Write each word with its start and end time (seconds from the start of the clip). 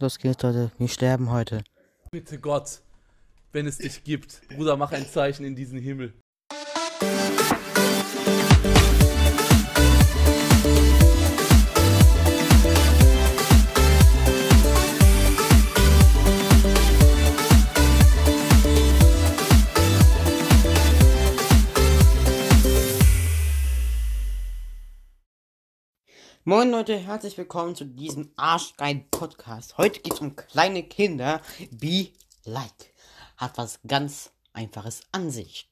Los 0.00 0.18
geht's, 0.18 0.42
Leute. 0.44 0.70
Wir 0.78 0.86
sterben 0.86 1.30
heute. 1.32 1.64
Bitte 2.12 2.38
Gott, 2.38 2.82
wenn 3.52 3.66
es 3.66 3.78
dich 3.78 4.04
gibt. 4.04 4.46
Bruder, 4.48 4.76
mach 4.76 4.92
ein 4.92 5.04
Zeichen 5.04 5.44
in 5.44 5.56
diesen 5.56 5.80
Himmel. 5.80 6.12
Moin 26.48 26.70
Leute, 26.70 26.96
herzlich 26.96 27.36
willkommen 27.36 27.74
zu 27.74 27.84
diesem 27.84 28.32
arschgeilen 28.36 29.06
Podcast. 29.10 29.76
Heute 29.76 30.00
geht's 30.00 30.20
um 30.20 30.34
kleine 30.34 30.82
Kinder. 30.82 31.42
Be 31.70 32.08
like. 32.46 32.94
Hat 33.36 33.58
was 33.58 33.80
ganz 33.86 34.30
einfaches 34.54 35.02
an 35.12 35.30
sich. 35.30 35.68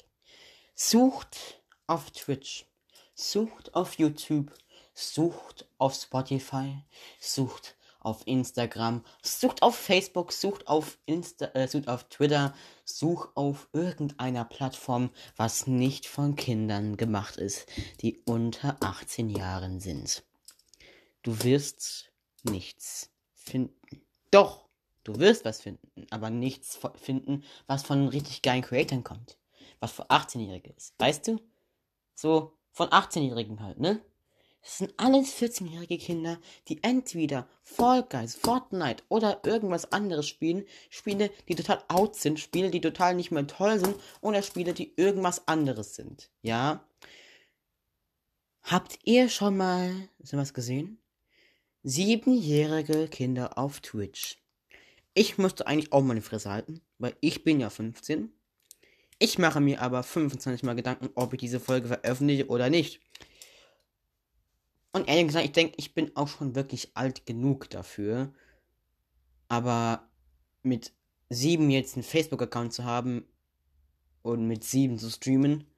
Sucht 0.74 1.62
auf 1.86 2.10
Twitch, 2.10 2.66
sucht 3.14 3.74
auf 3.74 3.94
YouTube, 3.94 4.52
sucht 4.92 5.66
auf 5.78 5.94
Spotify, 5.94 6.84
sucht 7.18 7.74
auf 8.00 8.26
Instagram, 8.26 9.02
sucht 9.22 9.62
auf 9.62 9.76
Facebook, 9.76 10.30
sucht 10.30 10.68
auf 10.68 10.98
Insta, 11.06 11.46
äh, 11.54 11.68
sucht 11.68 11.88
auf 11.88 12.04
Twitter, 12.10 12.52
sucht 12.84 13.30
auf 13.34 13.70
irgendeiner 13.72 14.44
Plattform, 14.44 15.08
was 15.36 15.66
nicht 15.66 16.06
von 16.06 16.36
Kindern 16.36 16.98
gemacht 16.98 17.38
ist, 17.38 17.66
die 18.02 18.20
unter 18.26 18.76
18 18.80 19.30
Jahren 19.30 19.80
sind. 19.80 20.22
Du 21.26 21.42
wirst 21.42 22.12
nichts 22.44 23.10
finden. 23.34 23.74
Doch, 24.30 24.68
du 25.02 25.18
wirst 25.18 25.44
was 25.44 25.60
finden, 25.60 26.06
aber 26.10 26.30
nichts 26.30 26.78
finden, 26.94 27.42
was 27.66 27.82
von 27.82 28.06
richtig 28.06 28.42
geilen 28.42 28.62
Creatoren 28.62 29.02
kommt. 29.02 29.36
Was 29.80 29.90
für 29.90 30.08
18-Jährige 30.08 30.70
ist. 30.70 30.94
Weißt 30.98 31.26
du? 31.26 31.40
So 32.14 32.56
von 32.70 32.90
18-Jährigen 32.90 33.60
halt, 33.60 33.80
ne? 33.80 34.00
Das 34.62 34.78
sind 34.78 34.94
alles 34.98 35.34
14-jährige 35.34 35.98
Kinder, 35.98 36.38
die 36.68 36.80
entweder 36.84 37.48
Fall 37.64 38.04
Guys, 38.04 38.36
Fortnite 38.36 39.02
oder 39.08 39.40
irgendwas 39.44 39.90
anderes 39.90 40.28
spielen. 40.28 40.64
Spiele, 40.90 41.32
die 41.48 41.56
total 41.56 41.82
out 41.88 42.14
sind, 42.14 42.38
Spiele, 42.38 42.70
die 42.70 42.80
total 42.80 43.16
nicht 43.16 43.32
mehr 43.32 43.48
toll 43.48 43.80
sind 43.80 43.96
oder 44.20 44.42
Spiele, 44.42 44.74
die 44.74 44.94
irgendwas 44.94 45.48
anderes 45.48 45.96
sind. 45.96 46.30
Ja? 46.42 46.86
Habt 48.62 49.00
ihr 49.02 49.28
schon 49.28 49.56
mal 49.56 50.08
sowas 50.22 50.54
gesehen? 50.54 51.02
Siebenjährige 51.88 53.06
Kinder 53.06 53.56
auf 53.58 53.78
Twitch. 53.78 54.42
Ich 55.14 55.38
musste 55.38 55.68
eigentlich 55.68 55.92
auch 55.92 56.02
meine 56.02 56.20
Fresse 56.20 56.50
halten, 56.50 56.80
weil 56.98 57.14
ich 57.20 57.44
bin 57.44 57.60
ja 57.60 57.70
15. 57.70 58.32
Ich 59.20 59.38
mache 59.38 59.60
mir 59.60 59.80
aber 59.80 60.02
25 60.02 60.64
Mal 60.64 60.74
Gedanken, 60.74 61.10
ob 61.14 61.32
ich 61.32 61.38
diese 61.38 61.60
Folge 61.60 61.86
veröffentliche 61.86 62.48
oder 62.48 62.70
nicht. 62.70 63.00
Und 64.90 65.06
ehrlich 65.06 65.28
gesagt, 65.28 65.44
ich 65.44 65.52
denke, 65.52 65.74
ich 65.76 65.94
bin 65.94 66.10
auch 66.16 66.26
schon 66.26 66.56
wirklich 66.56 66.90
alt 66.94 67.24
genug 67.24 67.70
dafür. 67.70 68.34
Aber 69.46 70.10
mit 70.64 70.92
sieben 71.28 71.70
jetzt 71.70 71.94
einen 71.94 72.02
Facebook-Account 72.02 72.72
zu 72.72 72.82
haben 72.82 73.28
und 74.22 74.48
mit 74.48 74.64
sieben 74.64 74.98
zu 74.98 75.08
streamen, 75.08 75.70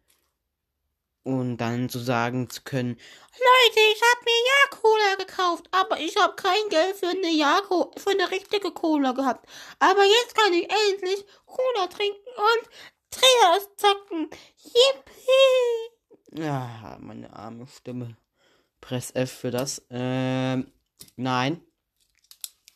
und 1.28 1.58
dann 1.58 1.90
zu 1.90 1.98
sagen 1.98 2.48
zu 2.48 2.62
können, 2.62 2.96
Leute, 3.38 3.80
ich 3.92 4.02
habe 4.02 4.24
mir 4.24 4.40
Ja-Cola 4.48 5.14
gekauft, 5.18 5.68
aber 5.72 6.00
ich 6.00 6.16
habe 6.16 6.34
kein 6.36 6.68
Geld 6.70 6.96
für 6.96 7.08
eine 7.08 7.30
ja 7.30 7.60
für 7.96 8.10
eine 8.10 8.30
richtige 8.30 8.70
Cola 8.70 9.12
gehabt. 9.12 9.46
Aber 9.78 10.04
jetzt 10.04 10.34
kann 10.34 10.52
ich 10.54 10.62
endlich 10.62 11.24
Cola 11.44 11.86
trinken 11.88 12.30
und 12.36 12.70
Trias 13.10 13.68
zocken. 13.76 14.30
Yippie! 14.64 16.42
Ja, 16.42 16.96
meine 17.00 17.30
arme 17.34 17.66
Stimme. 17.66 18.16
Press 18.80 19.10
F 19.14 19.30
für 19.30 19.50
das. 19.50 19.82
Ähm, 19.90 20.72
nein. 21.16 21.60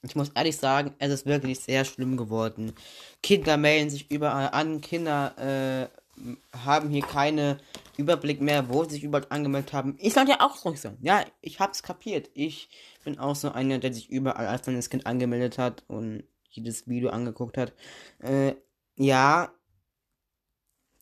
Ich 0.02 0.14
muss 0.14 0.30
ehrlich 0.30 0.56
sagen, 0.56 0.94
es 0.98 1.10
ist 1.10 1.26
wirklich 1.26 1.60
sehr 1.60 1.84
schlimm 1.84 2.16
geworden. 2.16 2.74
Kinder 3.22 3.56
melden 3.56 3.88
sich 3.88 4.10
überall 4.10 4.50
an, 4.50 4.80
Kinder 4.80 5.38
äh, 5.38 6.01
haben 6.64 6.88
hier 6.90 7.02
keine 7.02 7.58
Überblick 7.96 8.40
mehr, 8.40 8.68
wo 8.68 8.84
sie 8.84 8.94
sich 8.94 9.04
überall 9.04 9.26
angemeldet 9.28 9.72
haben. 9.72 9.96
Ich 9.98 10.14
sollte 10.14 10.32
ja 10.32 10.40
auch 10.40 10.64
ruhig 10.64 10.80
sein. 10.80 10.96
Ja, 11.00 11.24
ich 11.40 11.60
hab's 11.60 11.82
kapiert. 11.82 12.30
Ich 12.34 12.68
bin 13.04 13.18
auch 13.18 13.36
so 13.36 13.52
einer, 13.52 13.78
der 13.78 13.92
sich 13.92 14.10
überall 14.10 14.46
als 14.46 14.62
kleines 14.62 14.90
Kind 14.90 15.06
angemeldet 15.06 15.58
hat 15.58 15.84
und 15.88 16.24
jedes 16.50 16.88
Video 16.88 17.10
angeguckt 17.10 17.58
hat. 17.58 17.72
Äh, 18.20 18.54
ja. 18.96 19.52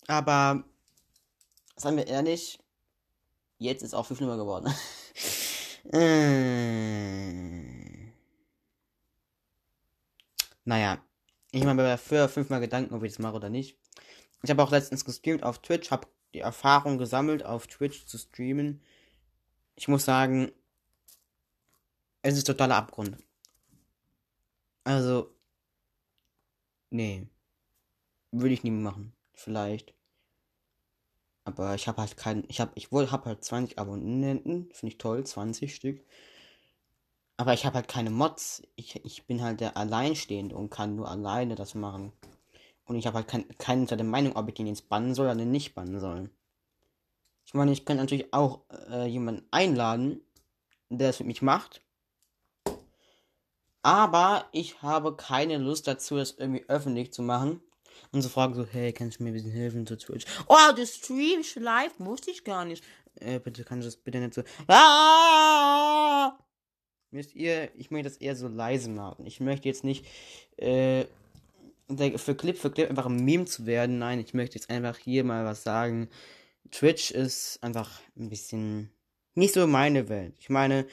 Aber, 0.06 0.64
seien 1.76 1.96
wir 1.96 2.06
ehrlich, 2.06 2.58
jetzt 3.58 3.82
ist 3.82 3.94
auch 3.94 4.06
viel 4.06 4.16
schlimmer 4.16 4.36
geworden. 4.36 4.72
äh, 5.92 7.60
naja. 10.64 10.98
Ich 11.52 11.64
mache 11.64 11.74
mir 11.74 11.98
früher 11.98 12.28
fünfmal 12.28 12.60
Gedanken, 12.60 12.94
ob 12.94 13.02
ich 13.02 13.12
das 13.12 13.18
mache 13.18 13.34
oder 13.34 13.50
nicht. 13.50 13.76
Ich 14.42 14.50
habe 14.50 14.62
auch 14.62 14.70
letztens 14.70 15.04
gestreamt 15.04 15.42
auf 15.42 15.58
Twitch, 15.60 15.90
habe 15.90 16.08
die 16.32 16.40
Erfahrung 16.40 16.98
gesammelt, 16.98 17.44
auf 17.44 17.66
Twitch 17.66 18.06
zu 18.06 18.18
streamen. 18.18 18.80
Ich 19.76 19.88
muss 19.88 20.04
sagen, 20.04 20.52
es 22.22 22.36
ist 22.36 22.46
totaler 22.46 22.76
Abgrund. 22.76 23.16
Also, 24.84 25.34
nee. 26.90 27.26
Würde 28.32 28.54
ich 28.54 28.62
nie 28.62 28.70
machen. 28.70 29.12
Vielleicht. 29.34 29.94
Aber 31.44 31.74
ich 31.74 31.88
habe 31.88 32.00
halt 32.00 32.16
keinen. 32.16 32.44
Ich 32.48 32.60
habe, 32.60 32.72
ich 32.74 32.92
wohl 32.92 33.10
habe 33.10 33.26
halt 33.26 33.44
20 33.44 33.78
Abonnenten. 33.78 34.70
Finde 34.72 34.92
ich 34.92 34.98
toll, 34.98 35.24
20 35.24 35.74
Stück. 35.74 36.04
Aber 37.36 37.54
ich 37.54 37.64
habe 37.64 37.76
halt 37.76 37.88
keine 37.88 38.10
Mods. 38.10 38.62
Ich, 38.76 39.02
ich 39.04 39.26
bin 39.26 39.42
halt 39.42 39.60
der 39.60 39.76
Alleinstehende 39.76 40.54
und 40.56 40.70
kann 40.70 40.96
nur 40.96 41.10
alleine 41.10 41.54
das 41.54 41.74
machen. 41.74 42.12
Und 42.90 42.96
ich 42.96 43.06
habe 43.06 43.18
halt 43.18 43.28
kein, 43.28 43.46
keine 43.56 44.02
Meinung, 44.02 44.34
ob 44.34 44.48
ich 44.48 44.54
den 44.54 44.66
jetzt 44.66 44.88
bannen 44.88 45.14
soll 45.14 45.26
oder 45.26 45.36
nicht 45.36 45.76
bannen 45.76 46.00
soll. 46.00 46.28
Ich 47.46 47.54
meine, 47.54 47.70
ich 47.70 47.84
könnte 47.84 48.02
natürlich 48.02 48.34
auch 48.34 48.62
äh, 48.90 49.06
jemanden 49.06 49.46
einladen, 49.52 50.20
der 50.88 51.06
das 51.06 51.20
mit 51.20 51.28
mich 51.28 51.40
macht. 51.40 51.82
Aber 53.82 54.44
ich 54.50 54.82
habe 54.82 55.14
keine 55.14 55.58
Lust 55.58 55.86
dazu, 55.86 56.16
das 56.16 56.32
irgendwie 56.32 56.64
öffentlich 56.66 57.12
zu 57.12 57.22
machen. 57.22 57.62
Und 58.10 58.22
so 58.22 58.28
fragen 58.28 58.54
so, 58.54 58.66
hey, 58.66 58.92
kannst 58.92 59.20
du 59.20 59.22
mir 59.22 59.30
ein 59.30 59.34
bisschen 59.34 59.52
helfen 59.52 59.86
zu 59.86 59.96
Twitch? 59.96 60.26
Oh, 60.48 60.72
das 60.76 60.96
Stream 60.96 61.44
live 61.62 61.96
musste 62.00 62.32
ich 62.32 62.42
gar 62.42 62.64
nicht. 62.64 62.82
Äh, 63.20 63.38
bitte 63.38 63.62
kannst 63.62 63.84
du 63.84 63.86
das 63.86 63.98
bitte 63.98 64.18
nicht 64.18 64.34
so. 64.34 64.42
Ah! 64.66 66.36
Wisst 67.12 67.36
ihr, 67.36 67.72
ich 67.76 67.92
möchte 67.92 68.08
das 68.08 68.18
eher 68.18 68.34
so 68.34 68.48
leise 68.48 68.90
machen. 68.90 69.26
Ich 69.26 69.38
möchte 69.38 69.68
jetzt 69.68 69.84
nicht 69.84 70.06
äh, 70.56 71.04
für 72.16 72.34
Clip 72.34 72.56
für 72.56 72.70
Clip 72.70 72.88
einfach 72.88 73.06
ein 73.06 73.24
Meme 73.24 73.44
zu 73.44 73.66
werden. 73.66 73.98
Nein, 73.98 74.20
ich 74.20 74.34
möchte 74.34 74.56
jetzt 74.56 74.70
einfach 74.70 74.96
hier 74.96 75.24
mal 75.24 75.44
was 75.44 75.62
sagen. 75.62 76.08
Twitch 76.70 77.10
ist 77.10 77.62
einfach 77.62 78.00
ein 78.16 78.28
bisschen 78.28 78.90
nicht 79.34 79.54
so 79.54 79.66
meine 79.66 80.08
Welt. 80.08 80.34
Ich 80.38 80.50
meine, 80.50 80.86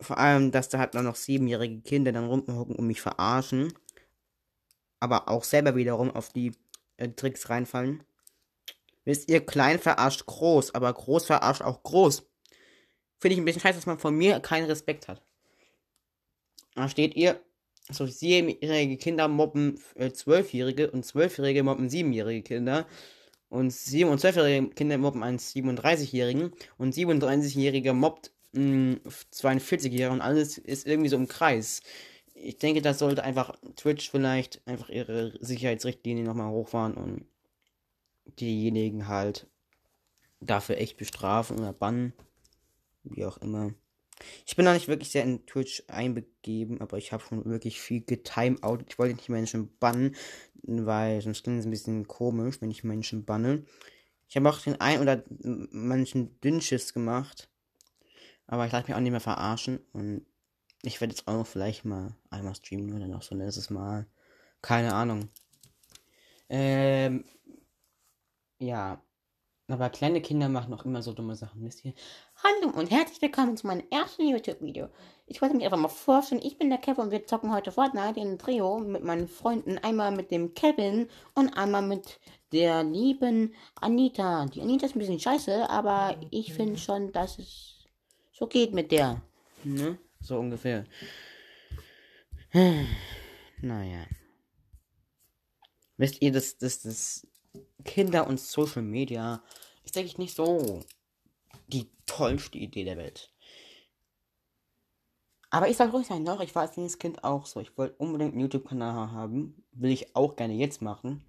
vor 0.00 0.18
allem, 0.18 0.50
dass 0.52 0.68
da 0.68 0.78
halt 0.78 0.94
noch 0.94 1.16
siebenjährige 1.16 1.80
Kinder 1.80 2.12
dann 2.12 2.26
rumhocken 2.26 2.76
und 2.76 2.86
mich 2.86 3.00
verarschen. 3.00 3.72
Aber 5.00 5.28
auch 5.28 5.44
selber 5.44 5.76
wiederum 5.76 6.10
auf 6.10 6.30
die 6.30 6.52
äh, 6.96 7.08
Tricks 7.08 7.48
reinfallen. 7.48 8.02
Wisst 9.04 9.30
ihr, 9.30 9.44
klein 9.44 9.78
verarscht 9.78 10.26
groß, 10.26 10.74
aber 10.74 10.92
groß 10.92 11.26
verarscht 11.26 11.62
auch 11.62 11.82
groß. 11.82 12.28
Finde 13.18 13.34
ich 13.34 13.38
ein 13.38 13.44
bisschen 13.44 13.60
scheiße, 13.60 13.78
dass 13.78 13.86
man 13.86 13.98
von 13.98 14.14
mir 14.14 14.40
keinen 14.40 14.66
Respekt 14.66 15.08
hat. 15.08 15.22
Da 16.74 16.88
steht 16.88 17.14
ihr, 17.14 17.40
so 17.90 18.06
siebenjährige 18.06 18.96
Kinder 18.96 19.28
mobben 19.28 19.80
äh, 19.94 20.10
zwölfjährige 20.10 20.90
und 20.90 21.04
zwölfjährige 21.04 21.62
mobben 21.62 21.88
siebenjährige 21.88 22.42
Kinder. 22.42 22.86
Und 23.48 23.72
sieben- 23.72 24.10
und 24.10 24.18
zwölfjährige 24.18 24.70
Kinder 24.70 24.98
mobben 24.98 25.22
einen 25.22 25.38
37-Jährigen 25.38 26.52
und 26.78 26.94
37-Jähriger 26.94 27.92
mobbt 27.92 28.32
einen 28.54 29.00
42-Jährigen 29.32 30.14
und 30.14 30.20
alles 30.20 30.58
ist 30.58 30.86
irgendwie 30.86 31.08
so 31.08 31.16
im 31.16 31.28
Kreis. 31.28 31.82
Ich 32.34 32.58
denke, 32.58 32.82
das 32.82 32.98
sollte 32.98 33.22
einfach 33.22 33.56
Twitch 33.76 34.10
vielleicht 34.10 34.66
einfach 34.66 34.88
ihre 34.88 35.32
Sicherheitsrichtlinien 35.40 36.26
nochmal 36.26 36.50
hochfahren 36.50 36.94
und 36.94 37.26
diejenigen 38.40 39.08
halt 39.08 39.46
dafür 40.40 40.78
echt 40.78 40.96
bestrafen 40.96 41.58
oder 41.58 41.72
bannen. 41.72 42.12
Wie 43.04 43.24
auch 43.24 43.38
immer. 43.38 43.72
Ich 44.46 44.56
bin 44.56 44.64
noch 44.64 44.72
nicht 44.72 44.88
wirklich 44.88 45.10
sehr 45.10 45.24
in 45.24 45.46
Twitch 45.46 45.82
einbegeben, 45.88 46.80
aber 46.80 46.98
ich 46.98 47.12
habe 47.12 47.22
schon 47.22 47.44
wirklich 47.44 47.80
viel 47.80 48.02
getimeout. 48.04 48.78
Ich 48.88 48.98
wollte 48.98 49.14
nicht 49.14 49.28
Menschen 49.28 49.76
bannen, 49.78 50.16
weil 50.62 51.20
sonst 51.22 51.42
klingt 51.44 51.60
es 51.60 51.66
ein 51.66 51.70
bisschen 51.70 52.06
komisch, 52.08 52.60
wenn 52.60 52.70
ich 52.70 52.84
Menschen 52.84 53.24
banne. 53.24 53.64
Ich 54.28 54.36
habe 54.36 54.48
auch 54.50 54.60
den 54.60 54.80
ein 54.80 55.00
oder 55.00 55.22
manchen 55.30 56.40
Dünnschiss 56.40 56.92
gemacht, 56.94 57.50
aber 58.46 58.66
ich 58.66 58.72
lasse 58.72 58.86
mich 58.88 58.94
auch 58.96 59.00
nicht 59.00 59.12
mehr 59.12 59.20
verarschen 59.20 59.80
und 59.92 60.26
Ich 60.82 61.00
werde 61.00 61.14
jetzt 61.14 61.26
auch 61.28 61.46
vielleicht 61.46 61.84
mal 61.84 62.14
einmal 62.30 62.54
streamen 62.54 62.94
oder 62.94 63.08
noch 63.08 63.22
so 63.22 63.34
ein 63.34 63.38
letztes 63.38 63.70
Mal. 63.70 64.06
Keine 64.62 64.94
Ahnung. 64.94 65.30
Ähm, 66.48 67.24
ja. 68.58 69.00
Aber 69.68 69.90
kleine 69.90 70.20
Kinder 70.20 70.48
machen 70.48 70.72
auch 70.74 70.84
immer 70.84 71.02
so 71.02 71.12
dumme 71.12 71.34
Sachen, 71.34 71.64
wisst 71.64 71.84
ihr? 71.84 71.92
Hallo 72.36 72.70
und 72.78 72.92
herzlich 72.92 73.20
willkommen 73.20 73.56
zu 73.56 73.66
meinem 73.66 73.82
ersten 73.90 74.28
YouTube-Video. 74.28 74.88
Ich 75.26 75.42
wollte 75.42 75.56
mich 75.56 75.64
einfach 75.64 75.76
mal 75.76 75.88
vorstellen, 75.88 76.40
ich 76.44 76.56
bin 76.56 76.70
der 76.70 76.78
Kevin 76.78 77.06
und 77.06 77.10
wir 77.10 77.26
zocken 77.26 77.52
heute 77.52 77.72
Fortnite 77.72 78.20
in 78.20 78.38
Trio 78.38 78.78
mit 78.78 79.02
meinen 79.02 79.26
Freunden. 79.26 79.78
Einmal 79.78 80.12
mit 80.12 80.30
dem 80.30 80.54
Kevin 80.54 81.08
und 81.34 81.58
einmal 81.58 81.82
mit 81.82 82.20
der 82.52 82.84
lieben 82.84 83.56
Anita. 83.80 84.46
Die 84.46 84.62
Anita 84.62 84.86
ist 84.86 84.94
ein 84.94 85.00
bisschen 85.00 85.18
scheiße, 85.18 85.68
aber 85.68 86.16
ich 86.30 86.54
finde 86.54 86.78
schon, 86.78 87.10
dass 87.10 87.40
es 87.40 87.88
so 88.30 88.46
geht 88.46 88.72
mit 88.72 88.92
der. 88.92 89.20
Ne? 89.64 89.98
So 90.20 90.38
ungefähr. 90.38 90.84
Naja. 93.62 94.06
Wisst 95.96 96.22
ihr, 96.22 96.30
dass 96.30 96.56
das, 96.56 96.82
das 96.82 97.26
Kinder 97.84 98.26
und 98.26 98.40
Social 98.40 98.82
Media 98.82 99.42
ist 99.84 99.96
eigentlich 99.96 100.18
nicht 100.18 100.34
so 100.34 100.80
die 101.68 101.90
tollste 102.06 102.58
Idee 102.58 102.84
der 102.84 102.96
Welt. 102.96 103.32
Aber 105.50 105.68
ich 105.68 105.76
soll 105.76 105.88
ruhig 105.88 106.06
sein, 106.06 106.24
doch, 106.24 106.40
ich 106.40 106.54
war 106.54 106.62
als 106.62 106.98
Kind 106.98 107.24
auch 107.24 107.46
so. 107.46 107.60
Ich 107.60 107.76
wollte 107.78 107.94
unbedingt 107.96 108.32
einen 108.32 108.40
YouTube-Kanal 108.40 109.12
haben. 109.12 109.64
Will 109.72 109.90
ich 109.90 110.14
auch 110.14 110.36
gerne 110.36 110.54
jetzt 110.54 110.82
machen. 110.82 111.24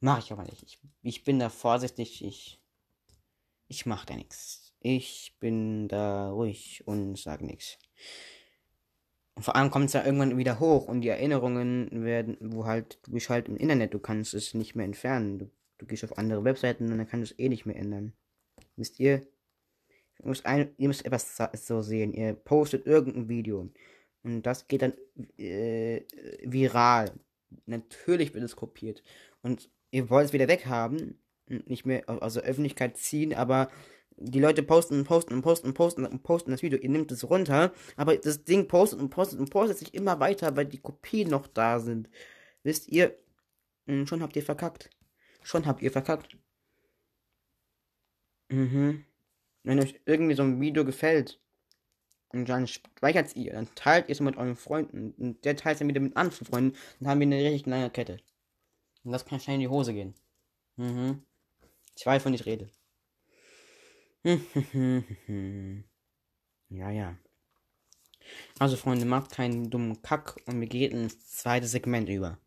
Mache 0.00 0.20
ich 0.20 0.32
aber 0.32 0.44
nicht. 0.44 0.62
Ich, 0.62 0.80
ich 1.02 1.24
bin 1.24 1.38
da 1.38 1.50
vorsichtig. 1.50 2.24
Ich, 2.24 2.60
ich 3.68 3.86
mache 3.86 4.06
da 4.06 4.16
nichts. 4.16 4.74
Ich 4.80 5.36
bin 5.40 5.88
da 5.88 6.30
ruhig 6.30 6.82
und 6.86 7.18
sage 7.18 7.46
nichts. 7.46 7.78
Und 9.36 9.42
vor 9.42 9.56
allem 9.56 9.70
kommt 9.70 9.86
es 9.86 9.94
ja 9.94 10.04
irgendwann 10.04 10.38
wieder 10.38 10.60
hoch 10.60 10.86
und 10.86 11.00
die 11.00 11.08
Erinnerungen 11.08 12.04
werden, 12.04 12.36
wo 12.40 12.66
halt, 12.66 12.98
du 13.02 13.12
bist 13.12 13.28
halt 13.30 13.48
im 13.48 13.56
Internet, 13.56 13.92
du 13.92 13.98
kannst 13.98 14.32
es 14.34 14.54
nicht 14.54 14.76
mehr 14.76 14.86
entfernen. 14.86 15.38
Du, 15.38 15.50
du 15.78 15.86
gehst 15.86 16.04
auf 16.04 16.18
andere 16.18 16.44
Webseiten 16.44 16.90
und 16.90 16.98
dann 16.98 17.08
kannst 17.08 17.30
du 17.30 17.34
es 17.34 17.38
eh 17.38 17.48
nicht 17.48 17.66
mehr 17.66 17.76
ändern. 17.76 18.12
Wisst 18.76 19.00
ihr? 19.00 19.26
Ihr 20.20 20.28
müsst, 20.28 20.46
ein, 20.46 20.72
ihr 20.78 20.88
müsst 20.88 21.04
etwas 21.04 21.36
so 21.54 21.82
sehen. 21.82 22.12
Ihr 22.12 22.34
postet 22.34 22.86
irgendein 22.86 23.28
Video. 23.28 23.68
Und 24.22 24.42
das 24.42 24.68
geht 24.68 24.82
dann 24.82 24.94
äh, 25.36 26.02
viral. 26.44 27.12
Natürlich 27.66 28.34
wird 28.34 28.44
es 28.44 28.56
kopiert. 28.56 29.02
Und 29.42 29.68
ihr 29.90 30.08
wollt 30.10 30.26
es 30.26 30.32
wieder 30.32 30.48
weghaben. 30.48 31.18
Und 31.48 31.68
nicht 31.68 31.84
mehr 31.84 32.04
aus 32.06 32.34
der 32.34 32.44
Öffentlichkeit 32.44 32.96
ziehen, 32.96 33.34
aber 33.34 33.68
die 34.16 34.40
Leute 34.40 34.62
posten 34.62 34.98
und 34.98 35.04
posten 35.04 35.34
und 35.34 35.42
posten 35.42 35.68
und 35.68 35.74
posten 35.74 36.06
und 36.06 36.22
posten 36.22 36.50
das 36.50 36.62
Video. 36.62 36.78
Ihr 36.78 36.88
nehmt 36.88 37.10
es 37.12 37.28
runter, 37.28 37.72
aber 37.96 38.16
das 38.16 38.44
Ding 38.44 38.68
postet 38.68 39.00
und 39.00 39.10
postet 39.10 39.40
und 39.40 39.50
postet 39.50 39.78
sich 39.78 39.94
immer 39.94 40.20
weiter, 40.20 40.56
weil 40.56 40.66
die 40.66 40.80
Kopien 40.80 41.30
noch 41.30 41.46
da 41.46 41.80
sind. 41.80 42.08
Wisst 42.62 42.88
ihr? 42.88 43.18
Und 43.86 44.08
schon 44.08 44.22
habt 44.22 44.36
ihr 44.36 44.42
verkackt. 44.42 44.90
Schon 45.42 45.66
habt 45.66 45.82
ihr 45.82 45.90
verkackt. 45.90 46.36
Mhm. 48.50 49.04
Wenn 49.62 49.80
euch 49.80 50.00
irgendwie 50.06 50.34
so 50.34 50.42
ein 50.42 50.60
Video 50.60 50.84
gefällt 50.84 51.40
und 52.28 52.48
dann 52.48 52.66
speichert 52.66 53.28
es 53.28 53.36
ihr, 53.36 53.52
dann 53.52 53.74
teilt 53.74 54.08
ihr 54.08 54.12
es 54.12 54.20
mit 54.20 54.36
euren 54.36 54.56
Freunden 54.56 55.12
und 55.12 55.44
der 55.44 55.56
teilt 55.56 55.74
es 55.74 55.78
dann 55.80 55.88
wieder 55.88 56.00
mit 56.00 56.16
anderen 56.16 56.46
Freunden, 56.46 56.76
dann 57.00 57.08
haben 57.08 57.20
wir 57.20 57.26
eine 57.26 57.38
richtig 57.38 57.66
lange 57.66 57.90
Kette. 57.90 58.18
Und 59.04 59.12
das 59.12 59.24
kann 59.24 59.40
schnell 59.40 59.54
in 59.54 59.60
die 59.60 59.68
Hose 59.68 59.92
gehen. 59.92 60.14
Mhm. 60.76 61.24
Ich 61.96 62.04
weiß, 62.04 62.22
wovon 62.22 62.34
ich 62.34 62.46
rede. 62.46 62.68
ja, 66.70 66.90
ja. 66.90 67.18
Also, 68.58 68.76
Freunde, 68.78 69.04
macht 69.04 69.32
keinen 69.32 69.68
dummen 69.68 70.00
Kack 70.00 70.40
und 70.46 70.58
wir 70.60 70.66
gehen 70.66 70.92
ins 70.92 71.28
zweite 71.28 71.66
Segment 71.66 72.08
über. 72.08 72.38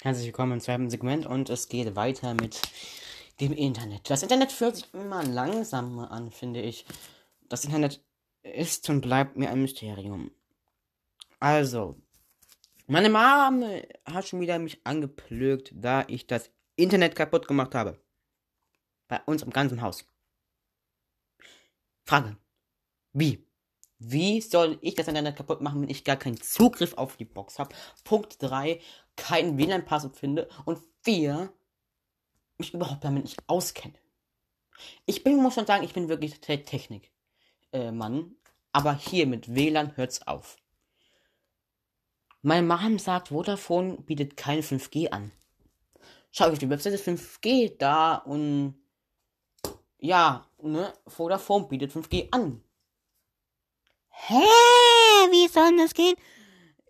Herzlich 0.00 0.26
willkommen 0.26 0.52
im 0.52 0.60
zweiten 0.60 0.90
Segment 0.90 1.26
und 1.26 1.50
es 1.50 1.68
geht 1.68 1.96
weiter 1.96 2.34
mit 2.34 2.60
dem 3.40 3.52
Internet. 3.52 4.08
Das 4.10 4.22
Internet 4.22 4.52
fühlt 4.52 4.76
sich 4.76 4.94
immer 4.94 5.24
langsamer 5.24 6.12
an, 6.12 6.30
finde 6.30 6.60
ich. 6.60 6.86
Das 7.48 7.64
Internet 7.64 8.04
ist 8.44 8.88
und 8.88 9.00
bleibt 9.00 9.36
mir 9.36 9.50
ein 9.50 9.62
Mysterium. 9.62 10.30
Also, 11.40 12.00
meine 12.86 13.10
Mom 13.10 13.64
hat 14.04 14.28
schon 14.28 14.40
wieder 14.40 14.58
mich 14.58 14.80
angeplögt, 14.84 15.72
da 15.74 16.04
ich 16.08 16.26
das 16.26 16.50
Internet 16.76 17.14
kaputt 17.14 17.48
gemacht 17.48 17.74
habe. 17.74 18.00
Bei 19.08 19.20
uns 19.26 19.42
im 19.42 19.50
ganzen 19.50 19.82
Haus. 19.82 20.06
Frage. 22.04 22.36
Wie? 23.12 23.46
Wie 23.98 24.40
soll 24.40 24.78
ich 24.80 24.94
das 24.94 25.06
Internet 25.06 25.36
kaputt 25.36 25.60
machen, 25.60 25.82
wenn 25.82 25.90
ich 25.90 26.02
gar 26.02 26.16
keinen 26.16 26.40
Zugriff 26.40 26.94
auf 26.94 27.16
die 27.16 27.24
Box 27.24 27.58
habe? 27.58 27.74
Punkt 28.04 28.42
3. 28.42 28.80
Kein 29.16 29.58
WLAN-Passwort 29.58 30.16
finde. 30.16 30.48
Und 30.64 30.80
4. 31.02 31.52
Mich 32.58 32.74
überhaupt 32.74 33.04
damit 33.04 33.24
nicht 33.24 33.38
auskenne. 33.46 33.94
Ich 35.06 35.22
bin, 35.22 35.36
muss 35.36 35.54
schon 35.54 35.66
sagen, 35.66 35.84
ich 35.84 35.92
bin 35.92 36.08
wirklich 36.08 36.40
der 36.40 36.64
Technik-Mann. 36.64 38.18
Äh, 38.18 38.50
aber 38.72 38.94
hier 38.94 39.26
mit 39.26 39.54
WLAN 39.54 39.96
hört's 39.96 40.26
auf. 40.26 40.56
Meine 42.44 42.66
Mom 42.66 42.98
sagt, 42.98 43.28
Vodafone 43.28 43.98
bietet 43.98 44.36
keine 44.36 44.62
5G 44.62 45.10
an. 45.10 45.30
Schau 46.32 46.46
ich 46.46 46.54
auf 46.54 46.58
die 46.58 46.70
Webseite 46.70 46.96
5G 46.96 47.76
da 47.78 48.16
und 48.16 48.74
ja, 49.98 50.44
ne, 50.60 50.92
Vodafone 51.06 51.68
bietet 51.68 51.92
5G 51.92 52.32
an. 52.32 52.60
Hä? 54.08 54.34
Wie 54.34 55.46
soll 55.46 55.76
das 55.76 55.94
gehen? 55.94 56.16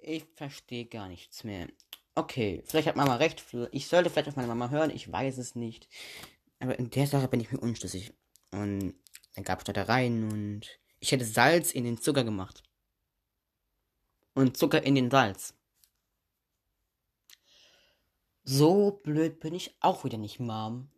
Ich 0.01 0.25
verstehe 0.35 0.87
gar 0.87 1.09
nichts 1.09 1.45
mehr. 1.45 1.69
Okay, 2.15 2.63
vielleicht 2.65 2.89
hat 2.89 2.97
Mama 2.97 3.17
recht. 3.17 3.45
Ich 3.73 3.89
sollte 3.89 4.09
vielleicht 4.09 4.29
auf 4.29 4.37
meine 4.37 4.49
Mama 4.49 4.71
hören. 4.71 4.91
Ich 4.91 5.13
weiß 5.13 5.37
es 5.37 5.55
nicht. 5.55 5.87
Aber 6.61 6.79
in 6.79 6.89
der 6.89 7.07
Sache 7.07 7.29
bin 7.29 7.41
ich 7.41 7.53
mir 7.53 7.59
unschlüssig. 7.59 8.15
Und 8.53 8.95
dann 9.35 9.45
gab 9.45 9.59
es 9.59 9.63
Streitereien 9.63 10.31
und 10.31 10.81
ich 10.99 11.13
hätte 11.13 11.27
Salz 11.27 11.73
in 11.73 11.85
den 11.85 11.99
Zucker 11.99 12.25
gemacht 12.25 12.63
und 14.35 14.57
Zucker 14.57 14.83
in 14.83 14.95
den 14.95 15.11
Salz. 15.11 15.55
So 18.45 19.01
blöd 19.03 19.39
bin 19.41 19.55
ich 19.55 19.75
auch 19.81 20.05
wieder 20.05 20.19
nicht, 20.19 20.41
Mom. 20.41 20.89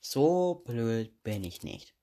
So 0.00 0.62
blöd 0.64 1.22
bin 1.22 1.44
ich 1.44 1.62
nicht. 1.62 1.94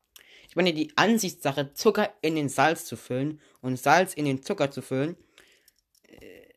Ich 0.50 0.55
meine, 0.55 0.74
die 0.74 0.93
Ansichtssache, 0.96 1.74
Zucker 1.74 2.13
in 2.22 2.36
den 2.36 2.48
Salz 2.48 2.86
zu 2.86 2.96
füllen 2.96 3.41
und 3.62 3.77
Salz 3.77 4.13
in 4.13 4.25
den 4.25 4.43
Zucker 4.43 4.72
zu 4.72 4.81
füllen, 4.81 5.17
äh, 6.03 6.53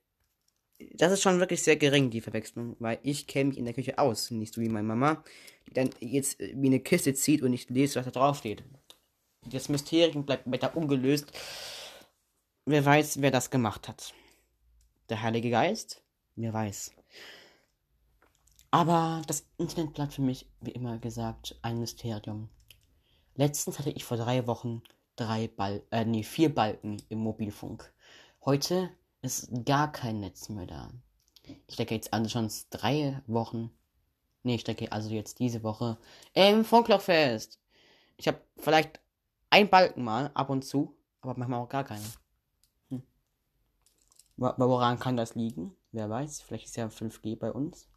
das 0.95 1.13
ist 1.13 1.23
schon 1.23 1.41
wirklich 1.41 1.63
sehr 1.63 1.77
gering, 1.77 2.11
die 2.11 2.21
Verwechslung, 2.21 2.77
weil 2.79 2.99
ich 3.03 3.27
kenne 3.27 3.51
mich 3.51 3.59
in 3.59 3.65
der 3.65 3.75
Küche 3.75 3.99
aus, 3.99 4.31
nicht 4.31 4.55
so 4.55 4.61
wie 4.61 4.69
meine 4.69 4.87
Mama, 4.87 5.25
die 5.67 5.73
dann 5.73 5.91
jetzt 5.99 6.39
wie 6.39 6.67
eine 6.67 6.81
Kiste 6.81 7.15
zieht 7.15 7.43
und 7.43 7.51
nicht 7.51 7.69
lest, 7.71 7.97
was 7.97 8.05
da 8.05 8.11
drauf 8.11 8.39
steht. 8.39 8.63
Das 9.47 9.69
Mysterium 9.69 10.25
bleibt 10.25 10.51
weiter 10.51 10.77
ungelöst. 10.77 11.33
Wer 12.71 12.85
weiß, 12.85 13.21
wer 13.21 13.33
das 13.33 13.51
gemacht 13.51 13.89
hat. 13.89 14.15
Der 15.09 15.23
Heilige 15.23 15.51
Geist? 15.51 16.05
Wer 16.37 16.55
weiß. 16.55 16.93
Aber 18.71 19.23
das 19.27 19.45
Internet 19.59 19.95
bleibt 19.95 20.13
für 20.13 20.23
mich, 20.23 20.47
wie 20.61 20.71
immer 20.71 20.99
gesagt, 20.99 21.59
ein 21.63 21.81
Mysterium. 21.81 22.49
Letztens 23.35 23.81
hatte 23.81 23.91
ich 23.91 24.05
vor 24.05 24.19
drei 24.19 24.47
Wochen 24.47 24.85
drei 25.17 25.49
Bal 25.49 25.83
äh, 25.91 26.05
nee, 26.05 26.23
vier 26.23 26.55
Balken 26.55 27.03
im 27.09 27.19
Mobilfunk. 27.19 27.93
Heute 28.45 28.91
ist 29.21 29.51
gar 29.65 29.91
kein 29.91 30.21
Netz 30.21 30.49
mehr 30.49 30.67
da. 30.67 30.93
Ich 31.67 31.75
stecke 31.75 31.97
jetzt 31.97 32.13
also 32.13 32.29
schon 32.29 32.53
drei 32.71 33.21
Wochen. 33.27 33.73
Nee, 34.45 34.55
ich 34.55 34.61
stecke 34.61 34.93
also 34.93 35.11
jetzt 35.11 35.41
diese 35.41 35.65
Woche 35.65 35.99
im 36.35 36.65
Funkloch 36.65 37.01
fest. 37.01 37.59
Ich 38.17 38.29
habe 38.29 38.41
vielleicht 38.59 39.01
ein 39.51 39.69
Balken 39.69 40.05
mal 40.05 40.31
ab 40.35 40.51
und 40.51 40.65
zu, 40.65 40.97
aber 41.21 41.35
manchmal 41.37 41.59
auch 41.59 41.69
gar 41.69 41.83
keine. 41.83 42.05
Woran 44.41 44.99
kann 44.99 45.19
das 45.19 45.35
liegen? 45.35 45.77
Wer 45.93 46.09
weiß? 46.09 46.41
Vielleicht 46.41 46.65
ist 46.65 46.77
ja 46.77 46.87
5G 46.87 47.39
bei 47.39 47.53
uns. 47.53 47.89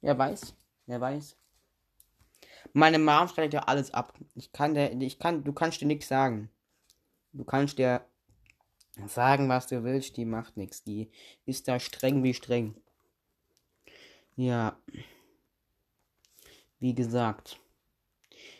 Wer 0.00 0.16
weiß? 0.16 0.54
Wer 0.86 1.00
weiß? 1.02 1.36
Meine 2.72 2.98
Mom 2.98 3.28
schneidet 3.28 3.52
ja 3.52 3.60
alles 3.60 3.92
ab. 3.92 4.14
Ich 4.34 4.52
kann 4.52 4.72
der, 4.72 4.98
ich 4.98 5.18
kann, 5.18 5.44
du 5.44 5.52
kannst 5.52 5.82
dir 5.82 5.86
nichts 5.86 6.08
sagen. 6.08 6.48
Du 7.34 7.44
kannst 7.44 7.78
dir 7.78 8.06
sagen, 9.06 9.50
was 9.50 9.66
du 9.66 9.84
willst, 9.84 10.16
die 10.16 10.24
macht 10.24 10.56
nichts. 10.56 10.82
Die 10.82 11.10
ist 11.44 11.68
da 11.68 11.78
streng 11.78 12.22
wie 12.22 12.32
streng. 12.32 12.74
Ja. 14.36 14.78
Wie 16.80 16.94
gesagt. 16.94 17.60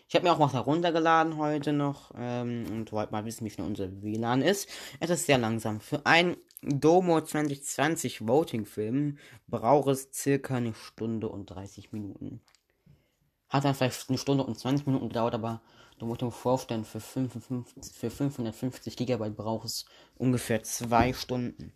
Ich 0.06 0.14
habe 0.14 0.26
mir 0.26 0.32
auch 0.34 0.38
was 0.38 0.52
heruntergeladen 0.52 1.38
heute 1.38 1.72
noch 1.72 2.12
ähm, 2.14 2.66
und 2.70 2.92
wollte 2.92 3.12
mal 3.12 3.24
wissen, 3.24 3.46
wie 3.46 3.50
schnell 3.50 3.66
unser 3.66 4.02
WLAN 4.02 4.42
ist. 4.42 4.68
Es 5.00 5.08
ist 5.08 5.24
sehr 5.24 5.38
langsam. 5.38 5.80
Für 5.80 6.04
ein 6.04 6.36
Domo 6.66 7.20
2020 7.20 8.26
Voting 8.26 8.64
Film 8.64 9.18
braucht 9.46 9.88
es 9.88 10.08
circa 10.12 10.56
eine 10.56 10.74
Stunde 10.74 11.28
und 11.28 11.46
30 11.46 11.92
Minuten. 11.92 12.40
Hat 13.48 13.64
dann 13.64 13.74
vielleicht 13.74 14.08
eine 14.08 14.18
Stunde 14.18 14.44
und 14.44 14.58
20 14.58 14.86
Minuten 14.86 15.08
gedauert, 15.08 15.34
aber 15.34 15.62
du 15.98 16.06
musst 16.06 16.22
dir 16.22 16.30
vorstellen, 16.30 16.84
für, 16.84 17.00
55, 17.00 17.94
für 17.94 18.10
550 18.10 18.96
Gigabyte 18.96 19.36
braucht 19.36 19.66
es 19.66 19.84
ungefähr 20.16 20.62
zwei 20.62 21.12
Stunden. 21.12 21.72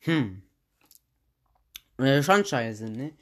Hm. 0.00 0.42
Äh, 1.98 2.22
schon 2.22 2.44
scheiße, 2.44 2.84
ne? 2.84 3.12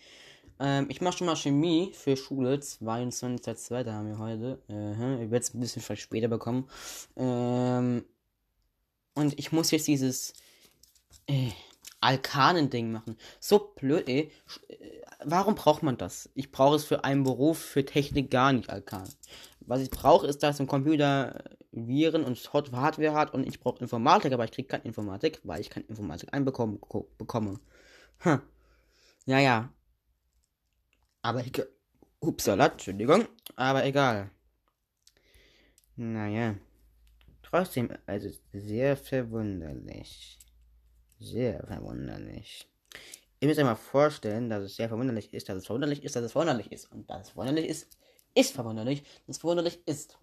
Ähm, 0.60 0.86
ich 0.88 1.00
mache 1.00 1.18
schon 1.18 1.26
mal 1.28 1.36
Chemie 1.36 1.92
für 1.94 2.16
Schule, 2.16 2.56
22.2. 2.56 3.92
haben 3.92 4.08
wir 4.08 4.18
heute. 4.18 4.60
Äh, 4.68 5.24
ich 5.24 5.30
werde 5.30 5.44
es 5.44 5.54
ein 5.54 5.60
bisschen 5.60 5.82
vielleicht 5.82 6.02
später 6.02 6.28
bekommen. 6.28 6.68
Ähm, 7.16 8.04
und 9.14 9.38
ich 9.38 9.52
muss 9.52 9.70
jetzt 9.70 9.88
dieses 9.88 10.32
äh, 11.28 11.52
Alkanen-Ding 12.00 12.90
machen. 12.92 13.16
So 13.40 13.72
blöd, 13.76 14.08
ey. 14.08 14.32
Äh, 14.68 14.76
warum 15.24 15.54
braucht 15.54 15.82
man 15.82 15.96
das? 15.96 16.30
Ich 16.34 16.50
brauche 16.50 16.76
es 16.76 16.84
für 16.84 17.04
einen 17.04 17.22
Beruf, 17.22 17.58
für 17.58 17.84
Technik 17.84 18.30
gar 18.30 18.52
nicht 18.52 18.70
Alkan. 18.70 19.08
Was 19.60 19.80
ich 19.80 19.90
brauche, 19.90 20.26
ist, 20.26 20.42
dass 20.42 20.60
ein 20.60 20.66
Computer 20.66 21.44
Viren 21.70 22.24
und 22.24 22.38
Hardware 22.52 23.14
hat 23.14 23.34
und 23.34 23.46
ich 23.46 23.60
brauche 23.60 23.80
Informatik, 23.80 24.32
aber 24.32 24.44
ich 24.44 24.52
kriege 24.52 24.68
keine 24.68 24.84
Informatik, 24.84 25.40
weil 25.44 25.60
ich 25.60 25.70
keine 25.70 25.86
Informatik 25.86 26.32
einbekomme. 26.32 26.78
Bekomme. 27.18 27.60
Hm. 28.18 28.40
Ja, 29.26 29.38
ja. 29.38 29.72
Aber 31.22 31.44
egal. 31.46 31.68
Upsala, 32.20 32.66
Entschuldigung. 32.66 33.26
Aber 33.54 33.84
egal. 33.84 34.30
Naja. 35.96 36.56
Trotzdem, 37.42 37.90
also 38.06 38.30
sehr 38.52 38.96
verwunderlich. 38.96 40.38
Sehr 41.20 41.66
verwunderlich. 41.66 42.68
Ihr 43.40 43.48
müsst 43.48 43.58
euch 43.58 43.64
mal 43.64 43.74
vorstellen, 43.74 44.48
dass 44.50 44.64
es 44.64 44.76
sehr 44.76 44.88
verwunderlich 44.88 45.32
ist, 45.32 45.48
dass 45.48 45.56
es 45.56 45.66
verwunderlich 45.66 46.04
ist, 46.04 46.16
dass 46.16 46.24
es 46.24 46.32
verwunderlich 46.32 46.72
ist. 46.72 46.90
Und 46.92 47.08
dass 47.10 47.28
es 47.28 47.30
verwunderlich 47.30 47.68
ist, 47.68 47.98
ist 48.34 48.54
verwunderlich, 48.54 49.02
dass 49.26 49.36
es 49.36 49.38
verwunderlich 49.38 49.80
ist. 49.86 50.18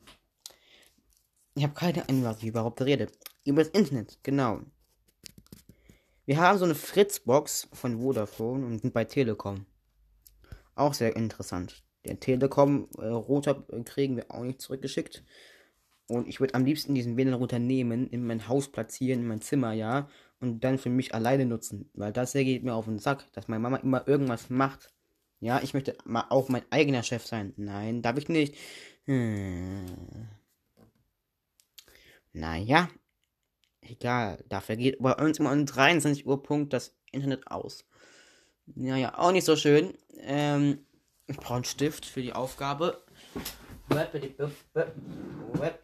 Ich 1.56 1.64
habe 1.64 1.74
keine 1.74 2.08
Ahnung, 2.08 2.24
was 2.24 2.40
ich 2.40 2.46
überhaupt 2.46 2.82
rede. 2.82 3.08
Über 3.46 3.64
das 3.64 3.72
Internet, 3.72 4.20
genau. 4.24 4.62
Wir 6.26 6.38
haben 6.38 6.58
so 6.58 6.66
eine 6.66 6.76
Fritzbox 6.76 7.70
von 7.72 8.00
Vodafone 8.00 8.66
und 8.66 8.80
sind 8.80 8.94
bei 8.94 9.06
Telekom. 9.06 9.66
Auch 10.76 10.94
sehr 10.94 11.16
interessant. 11.16 11.84
Der 12.06 12.20
Telekom-Router 12.20 13.64
äh, 13.72 13.84
kriegen 13.84 14.18
wir 14.18 14.32
auch 14.32 14.44
nicht 14.44 14.62
zurückgeschickt. 14.62 15.24
Und 16.08 16.28
ich 16.28 16.40
würde 16.40 16.54
am 16.54 16.66
liebsten 16.66 16.94
diesen 16.94 17.18
WLAN-Router 17.18 17.60
nehmen, 17.60 18.08
in 18.10 18.26
mein 18.26 18.48
Haus 18.48 18.72
platzieren, 18.72 19.22
in 19.22 19.28
mein 19.28 19.42
Zimmer, 19.42 19.74
ja, 19.74 20.10
und 20.40 20.64
dann 20.64 20.78
für 20.78 20.90
mich 20.90 21.14
alleine 21.14 21.46
nutzen. 21.46 21.90
Weil 21.94 22.14
das 22.14 22.34
hier 22.34 22.44
geht 22.44 22.64
mir 22.64 22.74
auf 22.74 22.86
den 22.86 23.00
Sack, 23.00 23.32
dass 23.34 23.48
meine 23.48 23.62
Mama 23.62 23.78
immer 23.78 24.08
irgendwas 24.08 24.50
macht. 24.50 24.92
Ja, 25.40 25.62
ich 25.62 25.74
möchte 25.74 25.98
mal 26.06 26.26
auch 26.30 26.50
mein 26.50 26.64
eigener 26.72 27.04
Chef 27.04 27.26
sein. 27.26 27.54
Nein, 27.58 28.02
darf 28.02 28.18
ich 28.18 28.30
nicht. 28.30 28.56
Hm. 29.06 29.86
Naja, 32.34 32.90
egal. 33.82 34.44
Dafür 34.50 34.76
geht 34.76 35.00
bei 35.00 35.14
uns 35.14 35.40
immer 35.40 35.52
um 35.52 35.66
23 35.66 36.26
Uhr 36.26 36.42
Punkt 36.44 36.74
das 36.74 36.96
Internet 37.12 37.48
aus. 37.48 37.86
Naja, 38.66 39.18
auch 39.18 39.32
nicht 39.32 39.46
so 39.46 39.56
schön. 39.56 39.94
Ähm, 40.22 40.86
ich 41.28 41.38
brauche 41.38 41.56
einen 41.56 41.64
Stift 41.64 42.06
für 42.06 42.22
die 42.22 42.34
Aufgabe. 42.34 43.04
Web, 43.90 44.14
web, 44.74 44.96
web. 45.54 45.80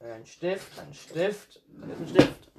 Ein 0.00 0.26
Stift, 0.26 0.78
ein 0.80 0.92
Stift, 0.92 1.62
ein 1.80 2.08
Stift. 2.08 2.51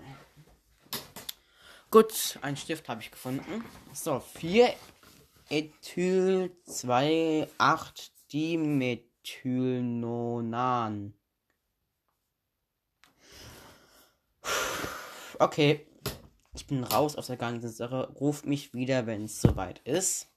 Gut, 1.93 2.39
ein 2.41 2.57
Stift 2.57 2.89
habe 2.89 2.99
ich 3.01 3.11
gefunden. 3.11 3.63
So, 3.93 4.19
4 4.19 4.73
Ethyl 5.47 6.51
2 6.65 7.47
8 7.59 8.11
Dimethylnonan. 8.33 11.13
Okay, 15.37 15.85
ich 16.55 16.65
bin 16.65 16.83
raus 16.83 17.15
aus 17.15 17.27
der 17.27 17.37
ganzen 17.37 17.69
Sache. 17.69 18.09
Ruf 18.19 18.43
mich 18.43 18.73
wieder, 18.73 19.05
wenn 19.05 19.25
es 19.25 19.39
soweit 19.39 19.77
ist. 19.85 20.31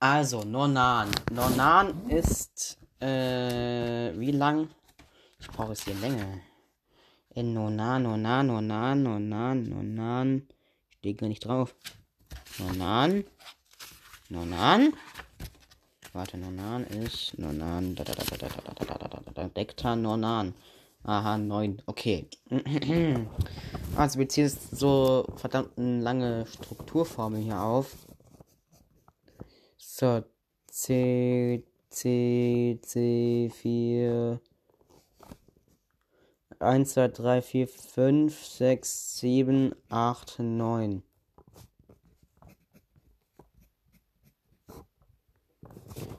Also, 0.00 0.44
Nonan. 0.44 1.10
Nonan 1.32 2.10
ist, 2.10 2.76
äh, 3.00 4.12
wie 4.18 4.32
lang? 4.32 4.68
Ich 5.40 5.48
brauche 5.48 5.72
es 5.72 5.82
hier 5.82 5.94
Länge. 5.94 6.42
In 7.36 7.52
Nonan, 7.52 8.04
Nonan, 8.04 8.46
Nonan, 8.46 9.02
Nonan, 9.02 9.62
Nonan. 9.68 10.48
Ich 10.88 10.96
stehe 10.96 11.14
gar 11.14 11.28
nicht 11.28 11.44
drauf. 11.44 11.76
Nonan. 12.58 13.24
Nonan. 14.30 14.94
Warte, 16.14 16.38
Nonan 16.38 16.86
ist 16.86 17.38
Nonan. 17.38 17.94
Da, 17.94 18.04
da, 18.04 18.14
da, 18.14 18.24
da, 18.24 18.36
da, 18.38 18.48
da, 18.48 18.72
da, 18.72 18.84
da, 18.84 19.08
da, 19.08 19.20
da, 19.20 19.32
da, 19.34 19.48
Dektan 19.48 20.00
Nonan. 20.00 20.54
Aha, 21.02 21.36
9. 21.36 21.82
Okay. 21.84 22.26
Also 23.96 24.18
wir 24.18 24.30
ziehen 24.30 24.48
so 24.48 25.26
verdammt 25.36 25.72
lange 25.76 26.46
Strukturformel 26.46 27.42
hier 27.42 27.60
auf. 27.60 27.94
So, 29.76 30.24
C, 30.68 31.62
C, 31.90 32.78
C, 32.80 33.50
4, 33.54 34.40
1, 36.60 36.92
2, 36.92 37.08
3, 37.08 37.42
4, 37.42 37.68
5, 37.68 38.44
6, 38.44 39.18
7, 39.18 39.74
8, 39.88 40.38
9. 40.38 41.02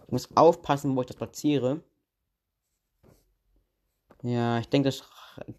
Ich 0.05 0.11
muss 0.11 0.29
aufpassen, 0.35 0.95
wo 0.95 1.01
ich 1.01 1.07
das 1.07 1.17
platziere. 1.17 1.83
Ja, 4.23 4.59
ich 4.59 4.69
denke, 4.69 4.87
das, 4.87 5.03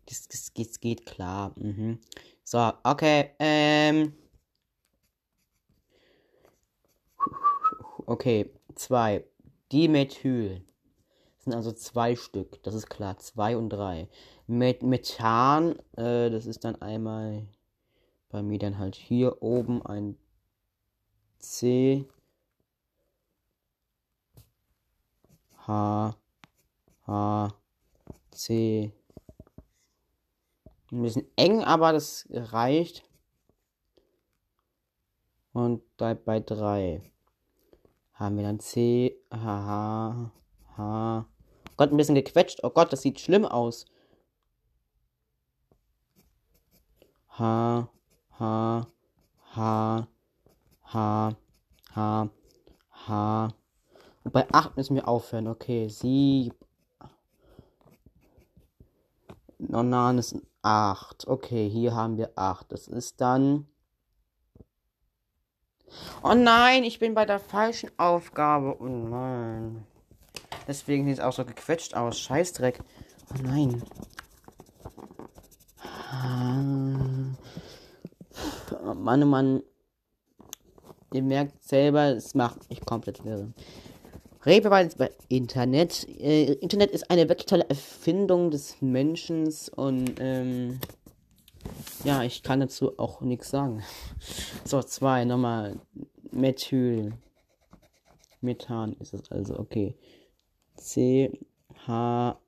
das, 0.07 0.29
das, 0.29 0.53
das 0.53 0.81
geht 0.81 1.07
klar. 1.07 1.53
Mhm. 1.57 2.01
So, 2.45 2.73
okay. 2.83 3.33
Ähm. 3.39 4.15
Okay, 8.07 8.51
zwei. 8.75 9.25
Dimethyl. 9.71 10.65
Das 11.37 11.45
sind 11.45 11.55
also 11.55 11.73
zwei 11.73 12.17
Stück. 12.17 12.63
Das 12.63 12.75
ist 12.75 12.89
klar. 12.89 13.19
Zwei 13.19 13.57
und 13.57 13.69
drei. 13.69 14.09
Met 14.51 14.83
Methan, 14.83 15.79
äh, 15.99 16.31
das 16.31 16.47
ist 16.47 16.65
dann 16.65 16.81
einmal 16.81 17.47
bei 18.31 18.43
mir 18.43 18.59
dann 18.59 18.79
halt 18.79 18.95
hier 18.95 19.43
oben 19.43 19.85
ein 19.85 20.17
C. 21.39 22.09
H. 25.67 26.17
H. 27.07 27.55
C. 28.31 28.91
Ein 30.91 31.03
bisschen 31.03 31.27
eng, 31.37 31.63
aber 31.63 31.93
das 31.93 32.27
reicht. 32.31 33.05
Und 35.53 35.83
bei 35.99 36.15
3 36.15 37.03
haben 38.15 38.37
wir 38.39 38.45
dann 38.45 38.61
C, 38.61 39.15
H, 39.31 39.39
H, 39.39 40.33
H. 40.79 41.27
Gott, 41.77 41.91
ein 41.91 41.99
bisschen 41.99 42.15
gequetscht. 42.15 42.61
Oh 42.63 42.71
Gott, 42.71 42.91
das 42.95 43.03
sieht 43.03 43.21
schlimm 43.21 43.45
aus. 43.45 43.85
H, 47.39 47.89
H, 48.39 48.87
H, 49.55 50.07
H, 50.83 51.37
H, 51.95 52.29
H. 53.07 53.49
Und 54.25 54.33
bei 54.33 54.47
8 54.53 54.77
müssen 54.77 54.97
wir 54.97 55.07
aufhören. 55.09 55.49
Okay, 55.49 55.89
sie 55.89 56.53
Nonan 59.59 60.19
ist 60.19 60.37
8. 60.63 61.27
Okay, 61.27 61.69
hier 61.69 61.95
haben 61.95 62.17
wir 62.17 62.33
8. 62.37 62.73
Das 62.73 62.89
ist 62.89 63.21
dann. 63.21 63.67
Oh 66.23 66.35
nein, 66.35 66.85
ich 66.85 66.99
bin 66.99 67.15
bei 67.15 67.25
der 67.25 67.41
falschen 67.41 67.91
Aufgabe. 67.99 68.77
Oh 68.81 68.87
nein. 68.87 69.87
Deswegen 70.67 71.07
sieht 71.07 71.15
es 71.15 71.21
auch 71.21 71.33
so 71.33 71.45
gequetscht 71.45 71.95
aus. 71.95 72.19
Scheißdreck. 72.21 72.81
Oh 73.31 73.43
nein. 73.43 73.83
Oh 76.13 77.08
Mann, 78.95 79.23
oh 79.23 79.27
Mann. 79.27 79.63
Ihr 81.13 81.23
merkt 81.23 81.63
selber, 81.63 82.17
es 82.17 82.35
macht 82.35 82.69
mich 82.69 82.81
komplett 82.85 83.25
wirr. 83.25 83.53
Reden 84.45 84.65
wir 84.65 84.71
mal 84.71 84.87
über 84.87 85.11
Internet. 85.29 86.07
Äh, 86.09 86.53
Internet 86.55 86.91
ist 86.91 87.11
eine 87.11 87.29
wirklich 87.29 87.47
tolle 87.47 87.69
Erfindung 87.69 88.51
des 88.51 88.81
Menschen 88.81 89.53
und 89.75 90.17
ähm, 90.21 90.81
ja, 92.05 92.23
ich 92.23 92.43
kann 92.43 92.61
dazu 92.61 92.99
auch 92.99 93.21
nichts 93.21 93.51
sagen. 93.51 93.83
So, 94.65 94.83
zwei, 94.83 95.25
nochmal. 95.25 95.81
Methyl. 96.31 97.13
Methan 98.41 98.93
ist 99.01 99.15
es 99.15 99.31
also, 99.31 99.59
okay. 99.59 99.97
C, 100.77 101.33
H, 101.87 102.39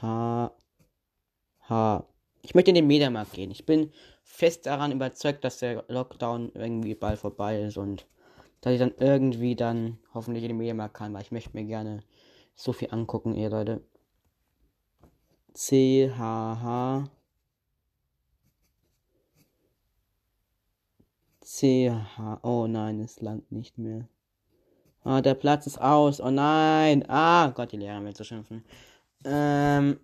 H, 0.00 0.52
H. 1.68 2.08
Ich 2.42 2.54
möchte 2.54 2.70
in 2.70 2.76
den 2.76 2.86
Mediamarkt 2.86 3.32
gehen. 3.32 3.50
Ich 3.50 3.66
bin 3.66 3.90
fest 4.34 4.66
daran 4.66 4.90
überzeugt, 4.90 5.44
dass 5.44 5.58
der 5.58 5.84
Lockdown 5.86 6.50
irgendwie 6.54 6.96
bald 6.96 7.20
vorbei 7.20 7.62
ist 7.62 7.78
und 7.78 8.04
dass 8.62 8.72
ich 8.72 8.80
dann 8.80 8.94
irgendwie 8.98 9.54
dann 9.54 9.98
hoffentlich 10.12 10.42
in 10.42 10.48
dem 10.48 10.58
Mediamarkt 10.58 10.94
kann, 10.94 11.14
weil 11.14 11.22
ich 11.22 11.30
möchte 11.30 11.50
mir 11.54 11.64
gerne 11.64 12.02
so 12.56 12.72
viel 12.72 12.88
angucken, 12.90 13.36
ihr 13.36 13.48
Leute. 13.48 13.80
C 15.52 16.10
H 16.10 16.58
H 16.60 17.04
C 21.40 21.92
H 21.92 22.40
Oh 22.42 22.66
nein, 22.66 22.98
es 22.98 23.20
langt 23.20 23.52
nicht 23.52 23.78
mehr. 23.78 24.08
Ah, 25.04 25.20
der 25.20 25.34
Platz 25.34 25.68
ist 25.68 25.80
aus. 25.80 26.20
Oh 26.20 26.30
nein. 26.30 27.04
Ah, 27.08 27.52
Gott, 27.54 27.70
die 27.70 27.76
Lehrer 27.76 28.02
will 28.02 28.16
zu 28.16 28.24
schimpfen. 28.24 28.64
Ähm. 29.24 30.00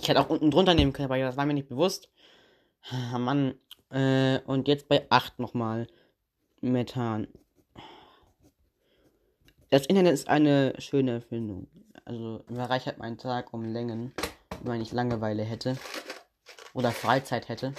Ich 0.00 0.08
hätte 0.08 0.20
auch 0.20 0.30
unten 0.30 0.50
drunter 0.50 0.74
nehmen 0.74 0.92
können, 0.92 1.10
aber 1.10 1.18
das 1.18 1.36
war 1.36 1.46
mir 1.46 1.54
nicht 1.54 1.68
bewusst. 1.68 2.08
Ah, 2.90 3.18
Mann. 3.18 3.54
Äh, 3.90 4.40
und 4.46 4.68
jetzt 4.68 4.88
bei 4.88 5.06
8 5.10 5.38
nochmal. 5.38 5.86
Methan. 6.60 7.28
Das 9.70 9.86
Internet 9.86 10.14
ist 10.14 10.28
eine 10.28 10.74
schöne 10.78 11.12
Erfindung. 11.12 11.68
Also 12.04 12.42
bereichert 12.48 12.98
meinen 12.98 13.18
Tag 13.18 13.52
um 13.52 13.64
Längen, 13.64 14.14
wenn 14.62 14.80
ich 14.80 14.92
Langeweile 14.92 15.42
hätte. 15.44 15.76
Oder 16.74 16.90
Freizeit 16.90 17.48
hätte. 17.48 17.74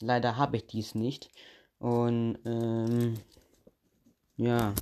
Leider 0.00 0.36
habe 0.36 0.56
ich 0.56 0.66
dies 0.66 0.94
nicht. 0.94 1.30
Und, 1.78 2.38
ähm, 2.44 3.14
ja. 4.36 4.74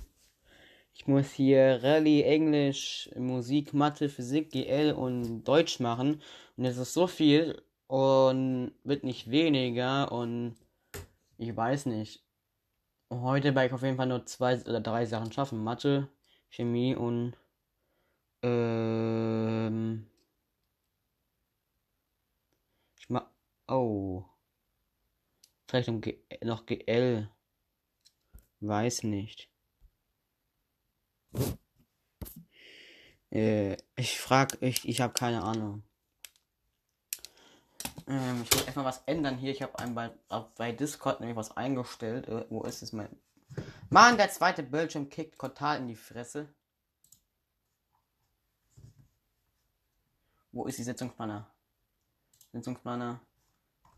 Ich 0.98 1.06
muss 1.06 1.32
hier 1.32 1.80
Rallye, 1.82 2.24
Englisch, 2.24 3.08
Musik, 3.16 3.72
Mathe, 3.72 4.08
Physik, 4.08 4.50
GL 4.50 4.92
und 4.92 5.44
Deutsch 5.44 5.80
machen. 5.80 6.20
Und 6.56 6.64
es 6.64 6.76
ist 6.76 6.92
so 6.92 7.06
viel 7.06 7.62
und 7.86 8.72
wird 8.84 9.04
nicht 9.04 9.30
weniger 9.30 10.12
und 10.12 10.56
ich 11.38 11.56
weiß 11.56 11.86
nicht. 11.86 12.24
Heute 13.12 13.54
werde 13.54 13.68
ich 13.68 13.72
auf 13.74 13.82
jeden 13.82 13.96
Fall 13.96 14.08
nur 14.08 14.26
zwei 14.26 14.60
oder 14.62 14.80
drei 14.80 15.06
Sachen 15.06 15.32
schaffen. 15.32 15.62
Mathe, 15.64 16.08
Chemie 16.50 16.94
und 16.96 17.34
ähm 18.42 20.06
ich 22.98 23.08
mach 23.10 23.26
oh 23.68 24.24
vielleicht 25.68 25.88
noch, 26.44 26.66
GL 26.66 27.30
weiß 28.60 29.04
nicht 29.04 29.48
äh, 33.30 33.76
ich 33.96 34.20
frag 34.20 34.58
ich 34.62 34.88
ich 34.88 35.00
habe 35.00 35.12
keine 35.12 35.42
Ahnung 35.42 35.82
ähm, 38.08 38.42
ich 38.42 38.52
will 38.52 38.64
erstmal 38.64 38.86
was 38.86 39.02
ändern 39.04 39.36
hier. 39.36 39.52
Ich 39.52 39.62
habe 39.62 39.72
bei, 39.90 40.10
bei 40.56 40.72
Discord 40.72 41.20
nämlich 41.20 41.36
was 41.36 41.56
eingestellt. 41.56 42.26
Äh, 42.26 42.46
wo 42.48 42.62
ist 42.62 42.82
es 42.82 42.92
mein. 42.92 43.08
Mann, 43.90 44.16
der 44.16 44.30
zweite 44.30 44.62
Bildschirm 44.62 45.08
kickt 45.08 45.38
total 45.38 45.78
in 45.78 45.88
die 45.88 45.96
Fresse. 45.96 46.48
Wo 50.52 50.66
ist 50.66 50.78
die 50.78 50.84
Sitzungsplaner? 50.84 51.50
Sitzungsplaner. 52.52 53.20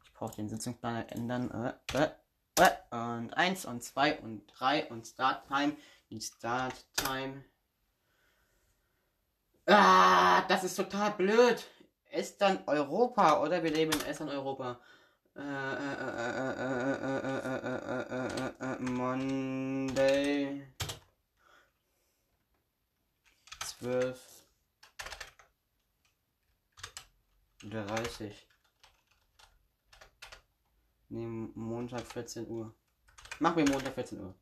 Ich 0.04 0.12
brauche 0.12 0.34
den 0.34 0.48
Sitzungsplaner 0.48 1.10
ändern. 1.12 1.50
Äh, 1.94 1.98
äh, 1.98 2.10
äh. 2.58 2.70
Und 2.90 3.32
1 3.34 3.64
und 3.66 3.82
2 3.84 4.20
und 4.20 4.46
3 4.58 4.90
und 4.90 5.06
Start 5.06 5.46
Time. 5.46 5.76
Die 6.10 6.20
Start 6.20 6.74
Time. 6.96 7.44
Ah, 9.66 10.42
das 10.48 10.64
ist 10.64 10.74
total 10.74 11.12
blöd. 11.12 11.64
Estland 12.10 12.66
Europa, 12.66 13.40
oder? 13.40 13.62
Wir 13.62 13.70
leben 13.70 13.92
in 13.92 14.00
Estland 14.00 14.32
Europa. 14.32 14.80
Monday. 18.80 20.66
12. 23.78 24.20
30. 27.62 28.46
Ne, 31.10 31.50
Montag 31.54 32.02
14 32.06 32.48
Uhr. 32.48 32.74
Mach 33.38 33.54
mir 33.54 33.68
Montag 33.68 33.94
14 33.94 34.20
Uhr. 34.20 34.34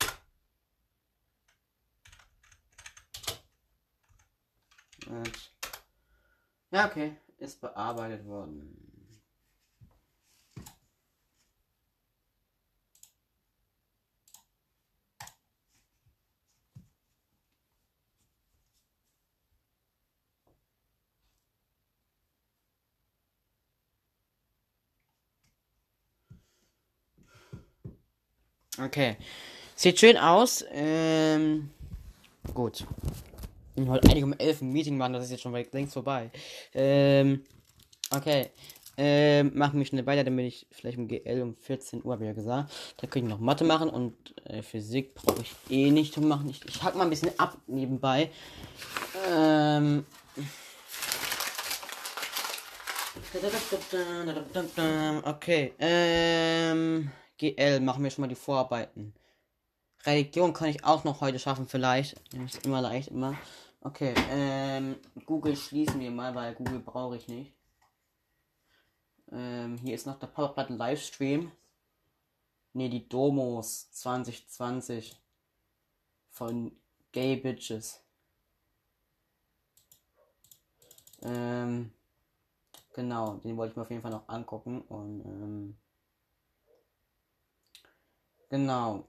Ja, 6.71 6.87
okay 6.87 7.17
ist 7.39 7.61
bearbeitet 7.61 8.27
worden. 8.27 8.75
Okay. 28.81 29.17
Sieht 29.75 29.99
schön 29.99 30.17
aus. 30.17 30.65
Ähm, 30.71 31.71
gut 32.55 32.85
bin 33.79 33.89
heute 33.89 34.09
eigentlich 34.09 34.25
um 34.25 34.33
11 34.33 34.63
ein 34.63 34.73
Meeting 34.73 34.97
machen, 34.97 35.13
das 35.13 35.25
ist 35.25 35.31
jetzt 35.31 35.43
schon 35.43 35.53
längst 35.53 35.93
vorbei. 35.93 36.31
Ähm, 36.75 37.45
okay. 38.15 38.51
Ähm, 39.01 39.53
machen 39.55 39.79
wir 39.79 39.87
schnell 39.87 40.05
weiter, 40.07 40.25
damit 40.25 40.47
ich 40.47 40.67
vielleicht 40.73 40.99
um 40.99 41.07
GL 41.07 41.43
um 41.43 41.55
14 41.55 42.05
Uhr, 42.05 42.13
habe 42.13 42.25
ich 42.25 42.29
ja 42.29 42.35
gesagt. 42.35 42.73
Da 42.97 43.07
kann 43.07 43.23
ich 43.23 43.29
noch 43.29 43.39
Mathe 43.39 43.63
machen 43.63 43.89
und 43.91 44.17
äh, 44.47 44.61
Physik 44.63 45.15
brauche 45.15 45.43
ich 45.43 45.55
eh 45.71 45.93
nicht 45.93 46.15
zu 46.15 46.21
machen. 46.21 46.51
Ich, 46.51 46.65
ich 46.65 46.83
hack 46.83 46.97
mal 46.97 47.05
ein 47.05 47.11
bisschen 47.11 47.31
ab 47.39 47.57
nebenbei. 47.69 48.31
Ähm. 49.31 50.05
Okay. 55.25 55.75
Ähm. 55.79 57.13
GL 57.39 57.79
machen 57.79 58.03
wir 58.03 58.11
schon 58.11 58.23
mal 58.23 58.29
die 58.29 58.35
Vorarbeiten. 58.35 59.15
Religion 60.05 60.53
kann 60.53 60.69
ich 60.69 60.85
auch 60.85 61.05
noch 61.05 61.21
heute 61.21 61.39
schaffen, 61.39 61.69
vielleicht. 61.69 62.17
Ist 62.47 62.67
immer 62.67 62.81
leicht, 62.81 63.09
immer. 63.09 63.37
Okay, 63.81 64.13
ähm, 64.31 64.97
Google 65.25 65.57
schließen 65.57 66.01
wir 66.01 66.11
mal, 66.11 66.35
weil 66.35 66.55
Google 66.55 66.81
brauche 66.81 67.17
ich 67.17 67.29
nicht. 67.29 67.53
Ähm, 69.31 69.77
hier 69.79 69.95
ist 69.95 70.07
noch 70.07 70.19
der 70.19 70.27
Powerplatte 70.27 70.75
Livestream. 70.75 71.53
Ne, 72.73 72.91
die 72.91 73.09
Domos 73.09 73.91
2020 73.93 75.17
von 76.31 76.73
Gay 77.13 77.37
Bitches. 77.37 78.03
Ähm, 81.23 81.93
genau, 82.95 83.35
den 83.37 83.57
wollte 83.57 83.73
ich 83.73 83.77
mir 83.77 83.83
auf 83.83 83.91
jeden 83.91 84.03
Fall 84.03 84.11
noch 84.11 84.29
angucken 84.29 84.83
und 84.83 85.21
ähm, 85.25 85.77
genau. 88.49 89.09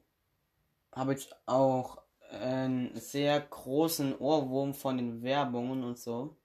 Habe 0.91 1.13
ich 1.13 1.29
auch 1.45 2.01
einen 2.29 2.95
sehr 2.95 3.39
großen 3.39 4.17
Ohrwurm 4.17 4.73
von 4.73 4.97
den 4.97 5.23
Werbungen 5.23 5.83
und 5.83 5.97
so. 5.97 6.35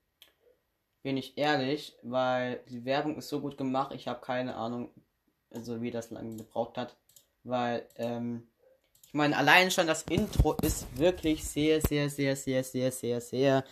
Bin 1.02 1.16
ich 1.16 1.36
ehrlich, 1.36 1.96
weil 2.02 2.60
die 2.68 2.84
Werbung 2.84 3.16
ist 3.16 3.28
so 3.28 3.40
gut 3.40 3.58
gemacht, 3.58 3.92
ich 3.94 4.08
habe 4.08 4.20
keine 4.20 4.54
Ahnung, 4.56 4.90
also 5.50 5.82
wie 5.82 5.90
das 5.90 6.10
lange 6.10 6.36
gebraucht 6.36 6.78
hat. 6.78 6.96
Weil, 7.42 7.86
ähm, 7.96 8.48
ich 9.06 9.14
meine, 9.14 9.36
allein 9.36 9.70
schon 9.70 9.86
das 9.86 10.02
Intro 10.04 10.54
ist 10.62 10.86
wirklich 10.98 11.44
sehr, 11.44 11.80
sehr, 11.82 12.08
sehr, 12.08 12.34
sehr, 12.34 12.64
sehr, 12.64 12.90
sehr, 12.90 13.20
sehr 13.20 13.64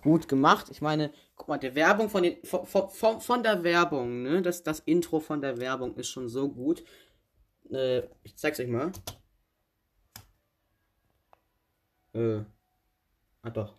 gut 0.00 0.28
gemacht. 0.28 0.68
Ich 0.70 0.80
meine, 0.80 1.10
guck 1.34 1.48
mal, 1.48 1.58
die 1.58 1.74
Werbung 1.74 2.08
von, 2.08 2.22
den, 2.22 2.36
von, 2.44 2.88
von, 2.88 3.20
von 3.20 3.42
der 3.42 3.64
Werbung, 3.64 4.22
ne? 4.22 4.40
Das, 4.42 4.62
das 4.62 4.78
Intro 4.80 5.18
von 5.18 5.40
der 5.40 5.58
Werbung 5.58 5.96
ist 5.96 6.08
schon 6.08 6.28
so 6.28 6.48
gut. 6.48 6.84
Äh, 7.70 8.02
ich 8.22 8.36
zeig's 8.36 8.60
euch 8.60 8.68
mal. 8.68 8.92
Äh. 12.16 12.44
Ah 13.42 13.50
doch. 13.50 13.74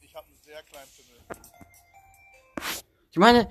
Ich 0.00 0.14
habe 0.14 0.26
einen 0.26 0.36
sehr 0.42 0.62
kleinen 0.62 0.88
Pimmel. 0.96 1.20
Ich 3.10 3.18
meine, 3.18 3.50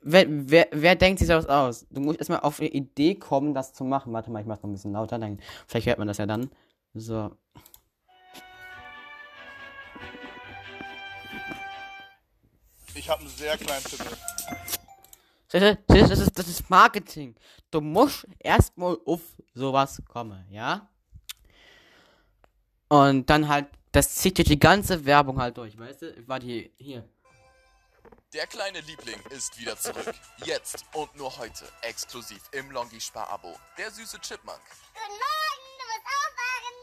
wer, 0.00 0.24
wer, 0.26 0.68
wer 0.72 0.96
denkt 0.96 1.18
sich 1.18 1.28
sowas 1.28 1.46
aus? 1.46 1.86
Du 1.90 2.00
musst 2.00 2.18
erstmal 2.18 2.40
auf 2.40 2.60
eine 2.60 2.70
Idee 2.70 3.14
kommen, 3.14 3.52
das 3.52 3.74
zu 3.74 3.84
machen. 3.84 4.14
Warte 4.14 4.30
mal, 4.30 4.40
ich 4.40 4.46
mach's 4.46 4.62
noch 4.62 4.70
ein 4.70 4.72
bisschen 4.72 4.92
lauter, 4.92 5.18
dann 5.18 5.38
vielleicht 5.66 5.86
hört 5.86 5.98
man 5.98 6.08
das 6.08 6.16
ja 6.16 6.24
dann. 6.24 6.50
So. 6.94 7.36
Ich 12.94 13.10
habe 13.10 13.20
einen 13.20 13.30
sehr 13.30 13.58
kleinen 13.58 13.84
Pimmel. 13.84 14.16
Das 15.48 16.10
ist, 16.10 16.38
das 16.38 16.46
ist 16.46 16.68
Marketing. 16.68 17.34
Du 17.70 17.80
musst 17.80 18.26
erstmal 18.38 18.98
auf 19.06 19.22
sowas 19.54 20.02
kommen, 20.06 20.46
ja? 20.50 20.88
Und 22.88 23.28
dann 23.30 23.48
halt, 23.48 23.66
das 23.92 24.14
zieht 24.14 24.36
dir 24.36 24.44
die 24.44 24.58
ganze 24.58 25.04
Werbung 25.06 25.40
halt 25.40 25.56
durch, 25.56 25.78
weißt 25.78 26.02
du? 26.02 26.28
Warte 26.28 26.46
hier, 26.46 26.70
hier. 26.78 27.08
Der 28.34 28.46
kleine 28.46 28.80
Liebling 28.82 29.20
ist 29.30 29.58
wieder 29.58 29.74
zurück. 29.78 30.14
Jetzt 30.44 30.84
und 30.92 31.16
nur 31.16 31.34
heute 31.38 31.64
exklusiv 31.80 32.42
im 32.52 32.70
Longi 32.70 33.00
Spar-Abo. 33.00 33.58
Der 33.78 33.90
süße 33.90 34.20
Chipmunk. 34.20 34.60
Guten 34.92 35.16
Morgen, 35.16 35.64
du 35.78 35.84
musst 35.88 36.06
aufwachen. 36.12 36.76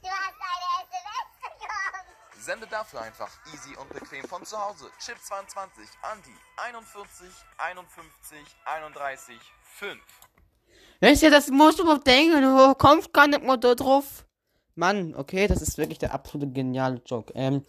Du 0.00 0.08
hast 0.08 0.38
eine 0.40 0.68
SMS 0.86 1.28
bekommen. 1.42 2.06
Sende 2.42 2.66
dafür 2.66 3.00
einfach 3.02 3.30
easy 3.54 3.76
und 3.76 3.88
bequem 3.90 4.24
von 4.24 4.44
zu 4.44 4.58
Hause. 4.58 4.86
Chip 4.98 5.16
22 5.16 5.84
an 6.02 6.18
die 6.26 6.34
41 6.60 7.28
51 7.56 8.38
31 8.64 9.36
5. 9.62 10.00
Weißt 11.00 11.22
du, 11.22 11.30
das 11.30 11.50
musst 11.50 11.78
du 11.78 11.84
mal 11.84 12.00
denken, 12.00 12.42
du 12.42 12.74
kommst 12.74 13.12
gar 13.12 13.28
nicht 13.28 13.44
mal 13.44 13.58
da 13.58 13.76
drauf. 13.76 14.26
Mann, 14.74 15.14
okay, 15.14 15.46
das 15.46 15.62
ist 15.62 15.78
wirklich 15.78 16.00
der 16.00 16.14
absolute 16.14 16.50
geniale 16.50 17.00
Joke. 17.06 17.32
Ähm, 17.36 17.64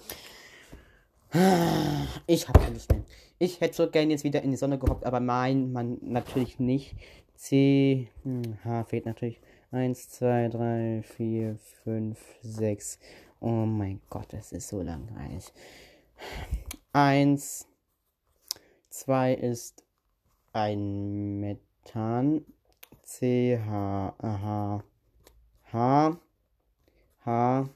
ich 2.25 2.47
hab 2.47 2.57
alles 2.59 2.87
mehr. 2.89 3.03
Ich 3.37 3.61
hätte 3.61 3.75
so 3.75 3.87
gerne 3.91 4.13
jetzt 4.13 4.23
wieder 4.23 4.41
in 4.41 4.49
die 4.49 4.57
Sonne 4.57 4.79
gehockt, 4.79 5.05
aber 5.05 5.19
mein, 5.19 5.71
man 5.71 5.99
natürlich 6.01 6.57
nicht. 6.57 6.95
C, 7.35 8.09
hm, 8.23 8.57
H 8.63 8.85
fehlt 8.85 9.05
natürlich. 9.05 9.39
Eins, 9.69 10.09
zwei, 10.09 10.47
drei, 10.47 11.03
vier, 11.15 11.59
fünf, 11.83 12.19
sechs. 12.41 12.97
Oh 13.45 13.65
mein 13.65 13.99
Gott, 14.09 14.31
das 14.31 14.53
ist 14.53 14.69
so 14.69 14.81
langweilig. 14.81 15.51
Eins, 16.93 17.67
zwei 18.87 19.33
ist 19.33 19.83
ein 20.53 21.41
Methan. 21.41 22.45
C, 23.01 23.59
H, 23.59 24.15
H, 24.17 24.83
H, 25.73 26.17
H, 27.25 27.69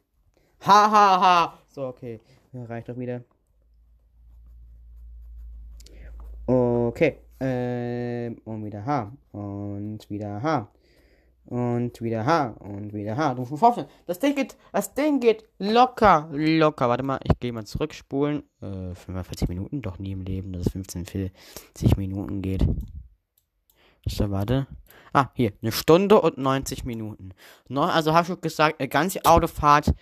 H, 0.61 0.91
H, 0.91 1.21
H. 1.21 1.63
So, 1.67 1.87
okay. 1.87 2.21
Reicht 2.53 2.87
doch 2.87 2.97
wieder. 2.97 3.25
Okay. 6.45 7.19
Ähm, 7.41 8.39
und 8.45 8.63
wieder 8.63 8.85
H. 8.85 9.11
Und 9.33 10.09
wieder 10.09 10.41
H. 10.41 10.71
Und 11.47 12.01
wieder 12.01 12.25
H. 12.25 12.57
Und 12.59 12.93
wieder 12.93 13.15
H. 13.15 13.33
Du 13.33 13.39
musst 13.39 13.53
dir 13.53 13.57
vorstellen, 13.57 13.87
das 14.05 14.19
Ding 14.19 14.35
geht, 14.35 14.57
das 14.73 14.93
Ding 14.93 15.21
geht 15.21 15.45
locker, 15.59 16.27
locker. 16.33 16.89
Warte 16.89 17.03
mal, 17.03 17.19
ich 17.23 17.39
gehe 17.39 17.53
mal 17.53 17.65
zurückspulen. 17.65 18.43
Äh, 18.61 18.93
45 18.93 19.47
Minuten? 19.47 19.81
Doch 19.81 19.97
nie 19.97 20.11
im 20.11 20.23
Leben, 20.23 20.51
dass 20.51 20.65
es 20.65 20.71
15, 20.73 21.05
40 21.05 21.95
Minuten 21.95 22.41
geht. 22.41 22.67
So, 24.05 24.29
warte. 24.29 24.67
Ah, 25.13 25.29
hier, 25.35 25.53
eine 25.61 25.71
Stunde 25.71 26.19
und 26.19 26.37
90 26.37 26.83
Minuten. 26.83 27.31
No, 27.69 27.83
also 27.83 28.11
habe 28.13 28.23
ich 28.23 28.27
schon 28.27 28.41
gesagt, 28.41 28.81
eine 28.81 28.89
ganze 28.89 29.23
Autofahrt 29.23 29.93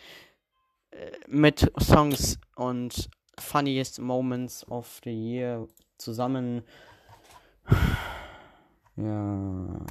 äh, 0.89 1.11
mit 1.27 1.71
Songs 1.79 2.39
und 2.55 3.07
funniest 3.39 4.01
moments 4.01 4.67
of 4.67 4.99
the 5.03 5.11
year 5.11 5.67
zusammen. 5.99 6.63
Ja. 8.97 9.85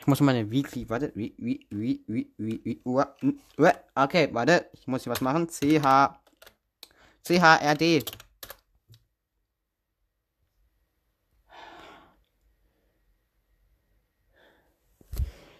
Ich 0.00 0.06
muss 0.06 0.20
meine 0.22 0.50
Weekly, 0.50 0.88
warte, 0.88 1.12
wie, 1.14 1.34
wie, 1.36 1.66
wie, 1.68 2.02
wie, 2.06 2.32
wie, 2.38 2.64
wie, 2.64 2.80
ua, 2.86 3.14
n, 3.20 3.38
ua. 3.58 3.74
okay, 3.94 4.30
warte, 4.32 4.70
ich 4.72 4.86
muss 4.86 5.04
hier 5.04 5.12
was 5.12 5.20
machen. 5.20 5.46
CH, 5.46 6.18
CHRD. 7.22 8.02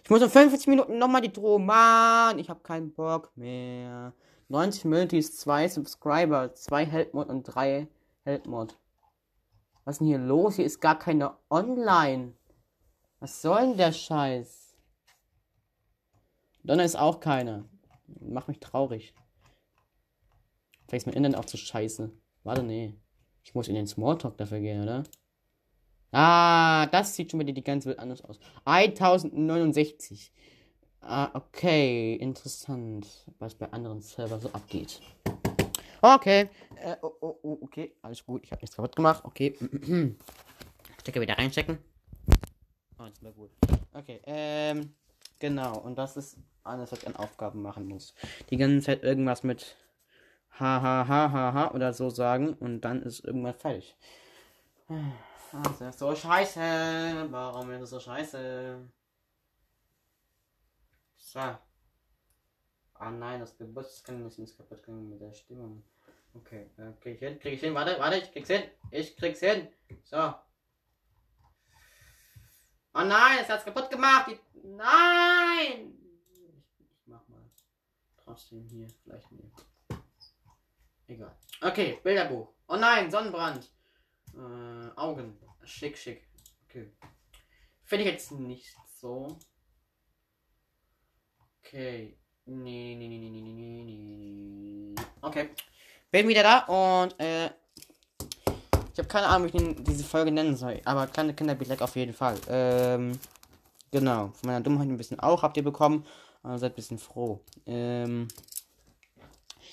Ich 0.03 0.09
muss 0.09 0.23
in 0.23 0.29
45 0.31 0.67
Minuten 0.67 0.97
nochmal 0.97 1.21
die 1.21 1.31
Droh. 1.31 1.59
Mann, 1.59 2.39
ich 2.39 2.49
habe 2.49 2.61
keinen 2.61 2.91
Bock 2.91 3.31
mehr. 3.37 4.11
90 4.49 4.85
Multis, 4.85 5.37
2 5.37 5.69
Subscriber, 5.69 6.55
2 6.55 6.85
Helpmod 6.87 7.29
und 7.29 7.43
3 7.43 7.87
Helpmod. 8.23 8.75
Was 9.85 9.95
ist 9.95 9.99
denn 9.99 10.07
hier 10.07 10.17
los? 10.17 10.55
Hier 10.55 10.65
ist 10.65 10.81
gar 10.81 10.97
keine 10.97 11.37
online. 11.51 12.33
Was 13.21 13.39
soll 13.39 13.61
denn 13.61 13.77
der 13.77 13.91
Scheiß? 13.91 14.75
Donner 16.63 16.83
ist 16.83 16.95
auch 16.97 17.19
keine. 17.19 17.69
Macht 18.19 18.47
mich 18.47 18.59
traurig. 18.59 19.13
Vielleicht 20.87 21.03
ist 21.03 21.05
mein 21.05 21.15
Internet 21.15 21.37
auch 21.37 21.45
zu 21.45 21.55
scheiße. 21.55 22.11
Warte, 22.43 22.63
nee. 22.63 22.95
Ich 23.43 23.53
muss 23.53 23.67
in 23.67 23.75
den 23.75 23.85
Smalltalk 23.85 24.37
dafür 24.37 24.59
gehen, 24.59 24.81
oder? 24.81 25.03
Ah, 26.11 26.87
das 26.87 27.15
sieht 27.15 27.29
schon 27.29 27.39
wieder 27.39 27.53
die 27.53 27.63
ganze 27.63 27.89
Welt 27.89 27.99
anders 27.99 28.23
aus. 28.23 28.39
1069. 28.65 30.31
Ah, 31.01 31.29
okay, 31.35 32.15
interessant, 32.15 33.07
was 33.37 33.53
bei 33.53 33.71
anderen 33.71 34.01
Servern 34.01 34.41
so 34.41 34.49
abgeht. 34.49 34.99
Okay, 36.01 36.49
äh, 36.77 36.95
oh, 37.03 37.13
oh, 37.21 37.39
oh, 37.43 37.57
okay, 37.61 37.95
alles 38.01 38.25
gut, 38.25 38.43
ich 38.43 38.51
habe 38.51 38.61
nichts 38.61 38.75
kaputt 38.75 38.95
gemacht, 38.95 39.23
okay. 39.23 39.55
Stecker 41.01 41.21
wieder 41.21 41.37
reinstecken. 41.37 41.77
Oh, 43.01 43.05
jetzt 43.05 43.23
war 43.23 43.31
gut. 43.31 43.49
Okay, 43.93 44.21
ähm, 44.25 44.93
genau, 45.39 45.79
und 45.79 45.97
das 45.97 46.17
ist 46.17 46.37
alles, 46.63 46.91
was 46.91 46.99
ich 46.99 47.07
an 47.07 47.15
Aufgaben 47.15 47.61
machen 47.61 47.87
muss. 47.87 48.13
Die 48.49 48.57
ganze 48.57 48.85
Zeit 48.85 49.03
irgendwas 49.03 49.43
mit 49.43 49.75
ha, 50.59 50.81
ha, 50.81 51.07
ha, 51.07 51.31
ha, 51.31 51.53
ha 51.53 51.71
oder 51.71 51.93
so 51.93 52.09
sagen 52.11 52.53
und 52.53 52.81
dann 52.81 53.01
ist 53.01 53.23
irgendwas 53.25 53.55
falsch. 53.57 53.95
Das 55.51 55.81
ist 55.81 55.99
so 55.99 56.15
scheiße. 56.15 57.27
Warum 57.31 57.71
ist 57.71 57.81
das 57.81 57.89
so 57.89 57.99
scheiße? 57.99 58.87
So. 61.17 61.39
Ah 61.39 63.09
nein, 63.09 63.39
das 63.39 63.57
Geburtstag 63.57 64.19
ist 64.27 64.37
nicht 64.37 64.55
kaputt 64.55 64.83
gegangen 64.83 65.09
mit 65.09 65.21
der 65.21 65.33
Stimmung. 65.33 65.83
Okay, 66.35 66.69
äh, 66.77 66.91
krieg 67.01 67.15
ich 67.15 67.19
hin, 67.19 67.39
krieg 67.39 67.53
ich 67.53 67.61
hin, 67.61 67.73
warte, 67.73 67.99
warte, 67.99 68.17
ich 68.17 68.31
krieg's 68.31 68.49
hin. 68.49 68.63
Ich 68.91 69.17
krieg's 69.17 69.39
hin. 69.39 69.67
So. 70.03 70.33
Oh 72.93 73.03
nein, 73.03 73.39
es 73.41 73.49
hat's 73.49 73.63
kaputt 73.63 73.89
gemacht. 73.89 74.27
Die... 74.29 74.39
Nein! 74.67 75.97
Ich, 76.77 77.07
mach 77.07 77.25
mal 77.29 77.49
trotzdem 78.17 78.67
hier 78.67 78.87
vielleicht 79.03 79.31
nee. 79.31 79.51
Egal. 81.07 81.37
Okay, 81.61 81.99
Bilderbuch. 82.03 82.53
Oh 82.67 82.75
nein, 82.75 83.09
Sonnenbrand. 83.09 83.71
Äh, 84.33 84.97
Augen. 84.97 85.37
Schick, 85.63 85.97
schick. 85.97 86.27
Okay. 86.67 86.91
Finde 87.83 88.05
ich 88.05 88.11
jetzt 88.11 88.31
nicht 88.31 88.75
so. 88.99 89.39
Okay. 91.59 92.17
Nee, 92.45 92.95
nee, 92.95 93.07
nee, 93.07 93.17
nee, 93.17 93.29
nee, 93.29 93.41
nee, 93.41 93.83
nee. 93.83 94.95
Okay. 95.21 95.49
Bin 96.09 96.27
wieder 96.27 96.43
da 96.43 96.59
und 96.65 97.19
äh. 97.19 97.49
Ich 99.01 99.03
habe 99.03 99.13
keine 99.13 99.27
Ahnung, 99.29 99.51
wie 99.51 99.57
ich 99.57 99.83
diese 99.83 100.03
Folge 100.03 100.31
nennen 100.31 100.55
soll. 100.55 100.79
Aber 100.85 101.07
kleine 101.07 101.33
Kinder 101.33 101.57
like 101.59 101.81
auf 101.81 101.95
jeden 101.95 102.13
Fall. 102.13 102.37
Ähm. 102.47 103.17
Genau. 103.89 104.27
Von 104.27 104.47
meiner 104.47 104.61
Dummheit 104.61 104.87
ein 104.87 104.95
bisschen 104.95 105.19
auch 105.19 105.41
habt 105.41 105.57
ihr 105.57 105.63
bekommen. 105.63 106.05
Also 106.43 106.59
seid 106.59 106.73
ein 106.73 106.75
bisschen 106.75 106.99
froh. 106.99 107.39
Ähm. 107.65 108.27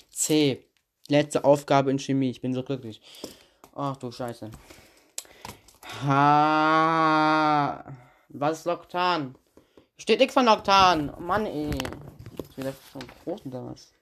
C. 0.09 0.65
Letzte 1.09 1.43
Aufgabe 1.43 1.91
in 1.91 1.99
Chemie. 1.99 2.31
Ich 2.31 2.41
bin 2.41 2.55
so 2.55 2.63
glücklich. 2.63 3.03
Ach 3.75 3.95
du 3.97 4.11
Scheiße. 4.11 4.49
Ha. 6.07 7.85
Was 8.29 8.57
ist 8.57 8.65
Loktan? 8.65 9.35
Steht 9.99 10.21
nichts 10.21 10.33
von 10.33 10.45
Loktan. 10.45 11.13
Oh 11.15 11.21
Mann, 11.21 11.45
ey. 11.45 11.69
Ist 11.69 12.57
wieder 12.57 12.73
so 12.91 12.99
groß 13.23 13.45
oder 13.45 13.67
was? 13.67 13.93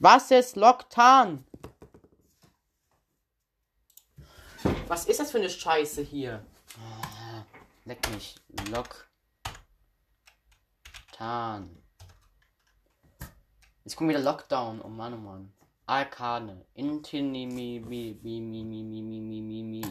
Was 0.00 0.32
ist 0.32 0.56
Loktan? 0.56 1.44
Was 4.88 5.06
ist 5.06 5.18
das 5.18 5.32
für 5.32 5.38
eine 5.38 5.50
Scheiße 5.50 6.02
hier? 6.02 6.44
Ah, 6.78 7.42
Leck 7.86 8.08
mich. 8.12 8.36
Loktan. 8.70 9.02
Jetzt 13.84 13.96
kommt 13.96 14.10
wieder 14.10 14.20
Lockdown. 14.20 14.80
Oh 14.82 14.88
Mann, 14.88 15.14
oh 15.14 15.16
Mann. 15.16 15.52
Arkane. 15.86 16.64
Intini 16.74 17.46
mi 17.46 17.80
mi 17.80 18.16
mi 18.22 18.40
mi 18.40 18.64
mi 18.64 18.82
mi 18.82 19.02
mi 19.02 19.22
mi 19.22 19.82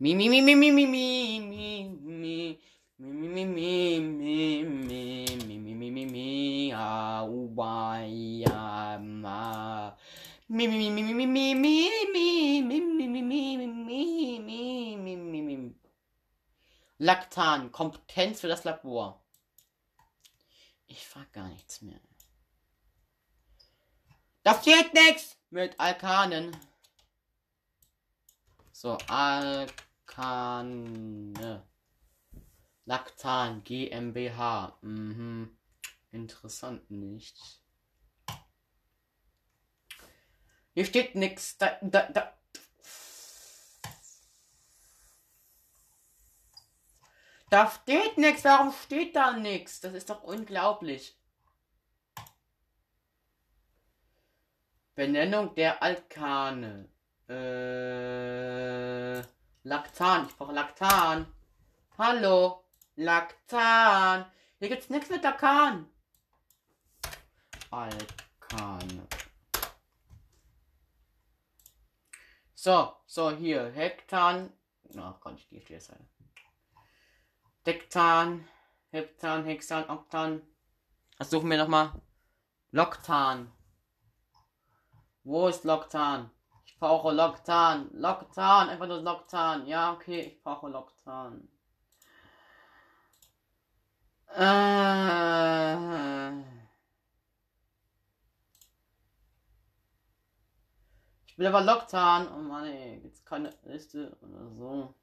mi 0.00 0.14
mi 0.14 0.14
mi 0.14 0.40
mi 0.40 0.54
mi 0.54 0.70
mi 0.70 0.70
mi 0.70 0.86
mi 0.86 0.86
mi 0.86 1.88
mi 1.88 1.88
mi 2.00 2.58
Mi 3.00 3.06
mi 3.06 3.44
mi 3.44 4.00
mi 4.00 4.64
mi 4.64 5.26
mi 5.46 5.74
mi 5.74 5.90
mi 5.90 6.04
mi 6.06 6.72
Laktan, 16.96 17.70
Kompetenz 17.70 18.40
für 18.40 18.48
das 18.48 18.64
Labor. 18.64 19.22
Ich 20.86 21.06
frag 21.06 21.30
gar 21.32 21.48
nichts 21.48 21.82
mehr. 21.82 22.00
Das 24.42 24.64
geht 24.64 24.94
nichts 24.94 25.36
mit 25.50 25.78
Alkanen. 25.78 26.56
So, 28.72 28.96
Alkane. 29.08 29.68
Laktan 32.86 33.62
GmbH. 33.64 34.78
Mhm. 34.80 35.58
Interessant 36.10 36.90
nicht. 36.90 37.57
Hier 40.78 40.86
steht 40.86 41.16
nix. 41.16 41.58
Da, 41.58 41.76
da, 41.80 42.02
da. 42.02 42.32
Da 47.50 47.68
steht 47.68 48.16
nix. 48.16 48.44
Warum 48.44 48.72
steht 48.72 49.16
da 49.16 49.32
nix? 49.32 49.80
Das 49.80 49.92
ist 49.92 50.08
doch 50.08 50.22
unglaublich. 50.22 51.18
Benennung 54.94 55.52
der 55.56 55.82
Alkane. 55.82 56.88
Äh, 57.28 59.18
Laktan. 59.64 60.28
Ich 60.28 60.36
brauche 60.36 60.52
Laktan. 60.52 61.26
Hallo. 61.98 62.62
Laktan. 62.94 64.30
Hier 64.60 64.68
gibt's 64.68 64.90
nichts 64.90 65.10
mit 65.10 65.24
Lakan. 65.24 65.90
Alkane. 67.72 69.08
So, 72.68 72.92
so, 73.06 73.30
hier. 73.30 73.72
Hektan. 73.72 74.52
Na, 74.92 75.18
oh, 75.24 75.30
ich 75.30 75.48
gehe 75.48 75.62
jetzt 75.70 75.90
ein. 75.90 76.06
Dektan. 77.64 78.46
Heptan, 78.90 79.46
Hexan, 79.46 79.88
Oktan. 79.88 80.42
Das 81.16 81.30
suchen 81.30 81.48
wir 81.48 81.56
nochmal. 81.56 81.92
Loktan. 82.70 83.50
Wo 85.24 85.48
ist 85.48 85.64
Loktan? 85.64 86.30
Ich 86.66 86.78
brauche 86.78 87.10
Loktan. 87.10 87.88
Loktan, 87.94 88.68
einfach 88.68 88.86
nur 88.86 89.00
Loktan. 89.00 89.66
Ja, 89.66 89.94
okay, 89.94 90.20
ich 90.20 90.42
brauche 90.42 90.68
Loktan. 90.68 91.48
Äh. 94.36 94.98
Will 101.38 101.46
aber 101.46 101.62
Loktan. 101.62 102.28
Oh 102.28 102.42
Mann, 102.42 102.66
ey, 102.66 102.98
gibt's 103.00 103.24
keine 103.24 103.54
Liste 103.64 104.16
oder 104.20 104.50
so. 104.50 104.94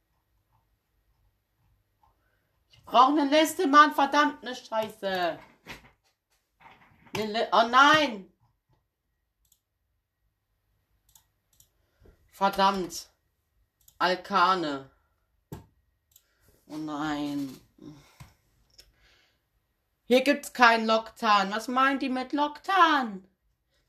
Ich 2.69 2.83
brauche 2.83 3.13
eine 3.13 3.29
Liste, 3.29 3.67
Mann, 3.67 3.93
verdammt, 3.93 4.43
eine 4.43 4.55
Scheiße. 4.55 5.39
Li 7.15 7.41
oh 7.51 7.67
nein! 7.69 8.31
Verdammt. 12.31 13.09
Alkane. 13.97 14.91
Oh 16.67 16.75
nein. 16.77 17.61
Hier 20.03 20.21
gibt's 20.21 20.51
kein 20.51 20.85
Loktan. 20.85 21.51
Was 21.51 21.69
meint 21.69 22.01
die 22.01 22.09
mit 22.09 22.33
Loktan? 22.33 23.25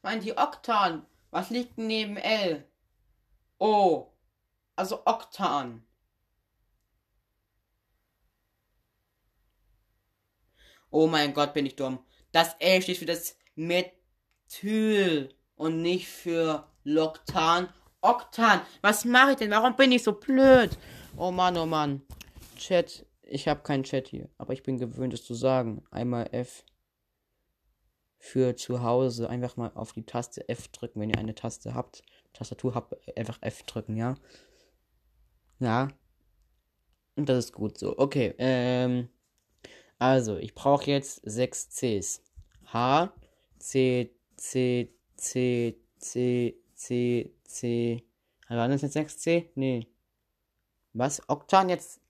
Meint 0.03 0.23
die 0.23 0.39
Oktan? 0.39 1.05
Was 1.37 1.51
liegt 1.51 1.77
neben 1.77 2.17
L? 2.17 2.65
O. 3.59 4.07
Also 4.75 5.03
Oktan. 5.05 5.85
Oh 10.89 11.07
mein 11.07 11.35
Gott, 11.35 11.53
bin 11.53 11.67
ich 11.67 11.77
dumm. 11.77 11.99
Das 12.33 12.57
L 12.59 12.81
steht 12.81 12.97
für 12.97 13.05
das 13.05 13.37
Methyl 13.55 15.35
und 15.57 15.83
nicht 15.83 16.09
für 16.09 16.73
Loktan. 16.85 17.69
Oktan. 18.01 18.63
Was 18.81 19.05
mache 19.05 19.33
ich 19.33 19.37
denn? 19.37 19.51
Warum 19.51 19.77
bin 19.77 19.93
ich 19.93 20.05
so 20.05 20.13
blöd? 20.13 20.79
Oh 21.19 21.31
Mann, 21.31 21.59
oh 21.59 21.67
Mann. 21.67 22.01
Chat. 22.57 23.05
Ich 23.21 23.47
habe 23.47 23.61
keinen 23.61 23.85
Chat 23.85 24.09
hier, 24.09 24.31
aber 24.39 24.55
ich 24.55 24.63
bin 24.63 24.79
gewöhnt, 24.79 25.13
es 25.13 25.27
zu 25.27 25.35
sagen. 25.35 25.85
Einmal 25.91 26.31
F 26.33 26.65
für 28.27 28.57
zu 28.57 28.83
Hause. 28.83 29.29
Einfach 29.31 29.57
mal 29.57 29.71
auf 29.75 29.93
die 29.93 30.05
Taste 30.05 30.49
F 30.49 30.69
drücken, 30.69 31.01
wenn 31.01 31.11
ihr 31.11 31.19
eine 31.19 31.35
Taste 31.35 31.75
habt. 31.75 32.03
Tastatur 32.33 32.75
habt, 32.75 32.95
einfach 33.17 33.39
F 33.41 33.63
drücken, 33.63 33.97
ja. 33.97 34.17
Ja. 35.59 35.89
Und 37.17 37.29
das 37.29 37.47
ist 37.47 37.53
gut 37.53 37.79
so. 37.79 37.99
Okay, 37.99 38.35
ähm. 38.39 39.09
Also, 39.99 40.37
ich 40.37 40.55
brauche 40.55 40.91
jetzt 40.91 41.23
sechs 41.25 41.71
Cs. 41.71 42.23
H, 42.73 43.13
C, 43.59 44.11
C, 44.37 44.93
C, 45.17 45.81
C, 45.99 46.57
C, 46.75 47.33
C. 47.45 48.03
Waren 48.49 48.71
das 48.71 48.83
jetzt 48.83 48.93
6 48.93 49.19
C? 49.19 49.51
Nee. 49.55 49.87
Was? 50.93 51.23
Oktan 51.29 51.69
jetzt 51.69 52.01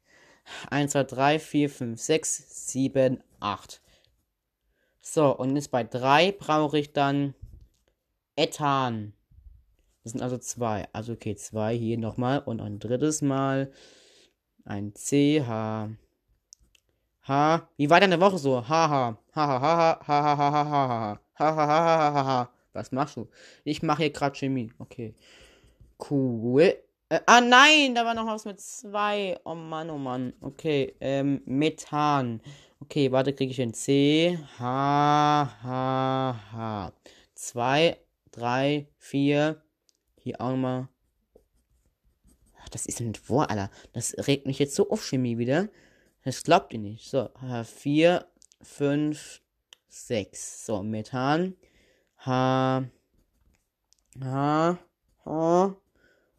1, 0.70 0.92
2, 0.92 1.04
3, 1.04 1.38
4, 1.38 1.70
5, 1.70 2.00
6, 2.00 2.72
7, 2.72 3.22
8. 3.40 3.80
So, 5.08 5.30
und 5.36 5.54
jetzt 5.54 5.70
bei 5.70 5.84
3 5.84 6.32
brauche 6.32 6.80
ich 6.80 6.92
dann 6.92 7.34
Ethan. 8.34 9.12
Das 10.02 10.12
sind 10.12 10.20
also 10.20 10.36
2. 10.36 10.88
Also 10.92 11.12
okay, 11.12 11.36
2 11.36 11.76
hier 11.76 11.96
nochmal 11.96 12.40
und 12.40 12.60
ein 12.60 12.80
drittes 12.80 13.22
Mal. 13.22 13.70
Ein 14.64 14.96
C, 14.96 15.44
H. 15.46 15.90
H. 17.22 17.68
Wie 17.76 17.88
war 17.88 18.00
deine 18.00 18.20
Woche 18.20 18.38
so? 18.38 18.68
Haha. 18.68 19.16
Haha. 19.32 19.60
Haha. 19.60 20.06
Haha. 20.08 20.38
Haha. 20.38 21.20
Haha. 21.38 22.14
Haha. 22.14 22.50
Was 22.72 22.90
machst 22.90 23.16
du? 23.16 23.28
Ich 23.62 23.84
mache 23.84 24.02
hier 24.02 24.10
gerade 24.10 24.36
Chemie. 24.36 24.72
Okay. 24.80 25.14
Cool. 26.10 26.76
Äh, 27.08 27.20
ah 27.26 27.40
nein, 27.40 27.94
da 27.94 28.04
war 28.04 28.14
noch 28.14 28.26
was 28.26 28.44
mit 28.44 28.60
zwei. 28.60 29.38
Oh 29.44 29.54
Mann, 29.54 29.88
oh 29.88 29.98
Mann. 29.98 30.32
Okay. 30.40 30.96
Ähm, 30.98 31.42
Methan. 31.44 32.40
Okay, 32.80 33.10
warte, 33.10 33.32
kriege 33.32 33.50
ich 33.50 33.56
den 33.56 33.72
C. 33.72 34.38
H, 34.58 35.58
H, 35.62 36.40
H. 36.52 36.92
Zwei, 37.34 37.98
drei, 38.32 38.88
vier. 38.98 39.62
Hier 40.18 40.40
auch 40.40 40.50
nochmal. 40.50 40.88
Das 42.70 42.84
ist 42.86 43.00
ein 43.00 43.14
Wort, 43.28 43.50
Alter. 43.50 43.70
Das 43.92 44.14
regt 44.26 44.46
mich 44.46 44.58
jetzt 44.58 44.74
so 44.74 44.90
auf 44.90 45.02
Chemie 45.04 45.38
wieder. 45.38 45.68
Das 46.24 46.42
glaubt 46.42 46.72
ihr 46.72 46.80
nicht. 46.80 47.08
So, 47.08 47.30
vier, 47.64 48.26
fünf, 48.60 49.40
sechs. 49.88 50.66
So, 50.66 50.82
Methan. 50.82 51.56
H. 52.18 52.84
H. 54.22 54.78
H. 55.24 55.76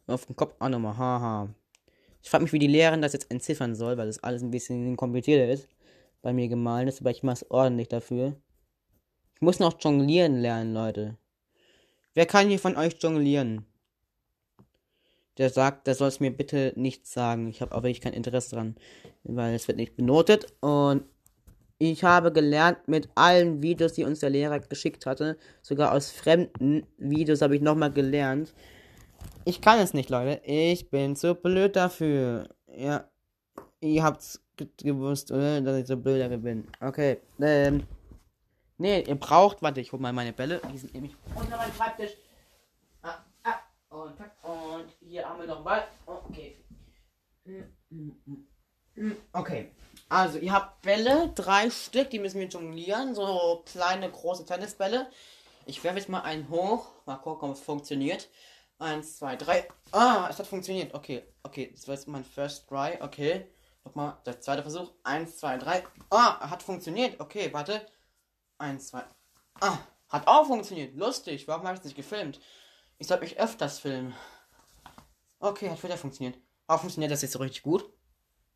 Auf 0.06 0.26
dem 0.26 0.36
Kopf 0.36 0.54
auch 0.58 0.68
nochmal. 0.68 0.96
H. 0.96 1.20
H. 1.20 1.48
Ich 2.22 2.30
frage 2.30 2.44
mich, 2.44 2.52
wie 2.52 2.58
die 2.58 2.66
Lehrerin 2.66 3.02
das 3.02 3.14
jetzt 3.14 3.30
entziffern 3.30 3.74
soll, 3.74 3.96
weil 3.96 4.06
das 4.06 4.22
alles 4.22 4.42
ein 4.42 4.50
bisschen 4.50 4.96
komplizierter 4.96 5.50
ist. 5.50 5.68
Bei 6.22 6.32
mir 6.32 6.48
gemahlen 6.48 6.88
ist, 6.88 7.00
aber 7.00 7.10
ich 7.10 7.22
mache 7.22 7.34
es 7.34 7.50
ordentlich 7.50 7.88
dafür. 7.88 8.36
Ich 9.34 9.40
muss 9.40 9.60
noch 9.60 9.80
jonglieren 9.80 10.40
lernen, 10.40 10.74
Leute. 10.74 11.16
Wer 12.14 12.26
kann 12.26 12.48
hier 12.48 12.58
von 12.58 12.76
euch 12.76 12.96
jonglieren? 13.00 13.64
Der 15.36 15.50
sagt, 15.50 15.86
der 15.86 15.94
soll 15.94 16.08
es 16.08 16.18
mir 16.18 16.36
bitte 16.36 16.72
nicht 16.74 17.06
sagen. 17.06 17.46
Ich 17.46 17.60
habe 17.60 17.72
auch 17.72 17.84
wirklich 17.84 18.00
kein 18.00 18.12
Interesse 18.12 18.56
dran, 18.56 18.76
weil 19.22 19.54
es 19.54 19.68
wird 19.68 19.78
nicht 19.78 19.94
benotet. 19.94 20.52
Und 20.60 21.04
ich 21.78 22.02
habe 22.02 22.32
gelernt 22.32 22.88
mit 22.88 23.08
allen 23.14 23.62
Videos, 23.62 23.92
die 23.92 24.02
uns 24.02 24.18
der 24.18 24.30
Lehrer 24.30 24.58
geschickt 24.58 25.06
hatte, 25.06 25.38
sogar 25.62 25.92
aus 25.92 26.10
fremden 26.10 26.84
Videos 26.96 27.40
habe 27.40 27.54
ich 27.54 27.62
nochmal 27.62 27.92
gelernt. 27.92 28.52
Ich 29.44 29.60
kann 29.60 29.78
es 29.78 29.94
nicht, 29.94 30.10
Leute. 30.10 30.42
Ich 30.44 30.90
bin 30.90 31.14
zu 31.14 31.36
blöd 31.36 31.76
dafür. 31.76 32.48
Ja, 32.76 33.08
ihr 33.80 34.02
habt's 34.02 34.42
gewusst, 34.76 35.30
oder? 35.30 35.60
Dass 35.60 35.76
ich 35.78 35.86
so 35.86 35.96
dafür 35.96 36.38
bin. 36.38 36.66
Okay, 36.80 37.18
ähm. 37.40 37.86
Nee, 38.80 39.00
ihr 39.02 39.16
braucht, 39.16 39.60
warte, 39.60 39.80
ich 39.80 39.90
hol 39.90 39.98
mal 39.98 40.12
meine 40.12 40.32
Bälle. 40.32 40.60
Die 40.72 40.78
sind 40.78 40.94
nämlich 40.94 41.16
unter 41.34 41.56
meinem 41.56 41.72
Schreibtisch. 41.72 42.12
Ah, 43.02 43.16
ah, 43.42 43.58
und, 43.88 44.14
und 44.42 44.86
hier 45.00 45.28
haben 45.28 45.40
wir 45.40 45.48
noch 45.48 45.64
Ball. 45.64 45.82
Okay. 46.06 46.56
Okay. 49.32 49.72
Also, 50.08 50.38
ihr 50.38 50.52
habt 50.52 50.82
Bälle, 50.82 51.32
drei 51.34 51.70
Stück, 51.70 52.10
die 52.10 52.20
müssen 52.20 52.40
wir 52.40 52.46
jonglieren. 52.46 53.14
So 53.14 53.64
kleine, 53.66 54.10
große 54.10 54.46
Tennisbälle. 54.46 55.10
Ich 55.66 55.82
werfe 55.82 55.98
jetzt 55.98 56.08
mal 56.08 56.22
einen 56.22 56.48
hoch. 56.48 56.92
Mal 57.04 57.16
gucken, 57.16 57.50
ob 57.50 57.56
es 57.56 57.60
funktioniert. 57.60 58.28
Eins, 58.78 59.18
zwei, 59.18 59.34
drei. 59.34 59.66
Ah, 59.90 60.28
es 60.30 60.38
hat 60.38 60.46
funktioniert. 60.46 60.94
Okay, 60.94 61.24
okay. 61.42 61.72
Das 61.74 61.88
war 61.88 61.94
jetzt 61.96 62.06
mein 62.06 62.24
First 62.24 62.68
Try. 62.68 62.98
Okay. 63.00 63.46
Nochmal, 63.88 64.18
der 64.26 64.38
zweite 64.38 64.60
Versuch. 64.60 64.92
Eins, 65.02 65.38
zwei, 65.38 65.56
drei. 65.56 65.82
Ah, 66.10 66.50
hat 66.50 66.62
funktioniert. 66.62 67.18
Okay, 67.20 67.50
warte. 67.54 67.86
Eins, 68.58 68.88
zwei. 68.88 69.02
Ah, 69.60 69.78
hat 70.10 70.26
auch 70.26 70.46
funktioniert. 70.46 70.94
Lustig. 70.94 71.48
Warum 71.48 71.62
habe 71.62 71.72
ich 71.72 71.78
es 71.78 71.84
nicht 71.86 71.96
gefilmt? 71.96 72.38
Ich 72.98 73.06
sollte 73.06 73.24
mich 73.24 73.40
öfters 73.40 73.78
filmen. 73.78 74.14
Okay, 75.38 75.70
hat 75.70 75.82
wieder 75.82 75.96
funktioniert. 75.96 76.38
Aber 76.66 76.80
funktioniert 76.80 77.10
das 77.10 77.22
jetzt 77.22 77.32
so 77.32 77.38
richtig 77.38 77.62
gut? 77.62 77.90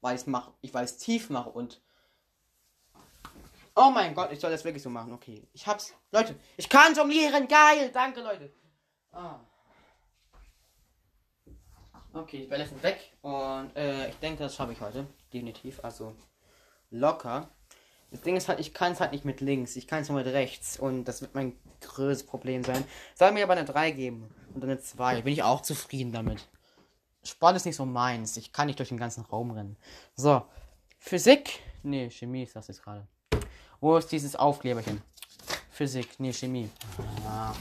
Weil 0.03 0.17
ich 0.17 0.27
mache, 0.27 0.53
ich 0.61 0.75
weiß 0.75 0.99
tief 0.99 1.31
mache 1.31 1.49
und. 1.49 1.81
Oh 3.75 3.89
mein 3.89 4.15
Gott, 4.15 4.33
ich 4.33 4.41
soll 4.41 4.51
das 4.51 4.65
wirklich 4.65 4.83
so 4.83 4.91
machen. 4.91 5.15
Okay, 5.15 5.49
ich 5.55 5.67
hab's. 5.67 5.95
Leute, 6.11 6.39
ich 6.59 6.69
kann 6.69 6.95
jonglieren. 6.95 7.49
Geil, 7.49 7.91
danke 7.91 8.21
Leute. 8.21 8.53
Ah. 9.13 9.41
Okay, 12.15 12.41
die 12.41 12.47
Bälle 12.47 12.67
sind 12.67 12.83
weg 12.83 13.13
und 13.23 13.71
äh, 13.75 14.09
ich 14.09 14.17
denke, 14.17 14.43
das 14.43 14.55
schaffe 14.55 14.73
ich 14.73 14.81
heute. 14.81 15.07
Definitiv, 15.33 15.83
also 15.83 16.15
locker. 16.91 17.49
Das 18.11 18.21
Ding 18.21 18.37
ist 18.37 18.49
halt, 18.49 18.61
ich 18.61 18.75
kann 18.75 18.93
es 18.93 19.01
halt 19.01 19.13
nicht 19.13 19.25
mit 19.25 19.41
links, 19.41 19.77
ich 19.77 19.87
kann 19.87 20.03
es 20.03 20.11
nur 20.11 20.19
mit 20.19 20.27
rechts 20.27 20.79
und 20.79 21.05
das 21.05 21.23
wird 21.23 21.35
mein 21.35 21.57
größtes 21.81 22.27
Problem 22.27 22.63
sein. 22.65 22.85
Soll 23.15 23.33
mir 23.33 23.45
aber 23.45 23.55
eine 23.55 23.65
3 23.65 23.93
geben 23.93 24.35
und 24.55 24.63
eine 24.63 24.79
2, 24.79 25.23
bin 25.23 25.33
ich 25.33 25.43
auch 25.43 25.63
zufrieden 25.63 26.13
damit. 26.13 26.47
Sport 27.25 27.57
ist 27.57 27.65
nicht 27.65 27.77
so 27.77 27.87
meins, 27.87 28.37
ich 28.37 28.53
kann 28.53 28.67
nicht 28.67 28.79
durch 28.79 28.91
den 28.91 28.99
ganzen 28.99 29.25
Raum 29.25 29.53
rennen. 29.53 29.79
So, 30.15 30.43
Physik, 30.99 31.61
nee, 31.83 32.11
Chemie 32.11 32.43
ist 32.43 32.55
das 32.55 32.69
jetzt 32.69 32.83
gerade. 32.83 33.07
Wo 33.81 33.97
ist 33.97 34.13
dieses 34.13 34.37
Aufkleberchen? 34.37 35.01
Physik, 35.71 36.09
nee, 36.19 36.33
Chemie. 36.33 36.69
Ah. 37.27 37.55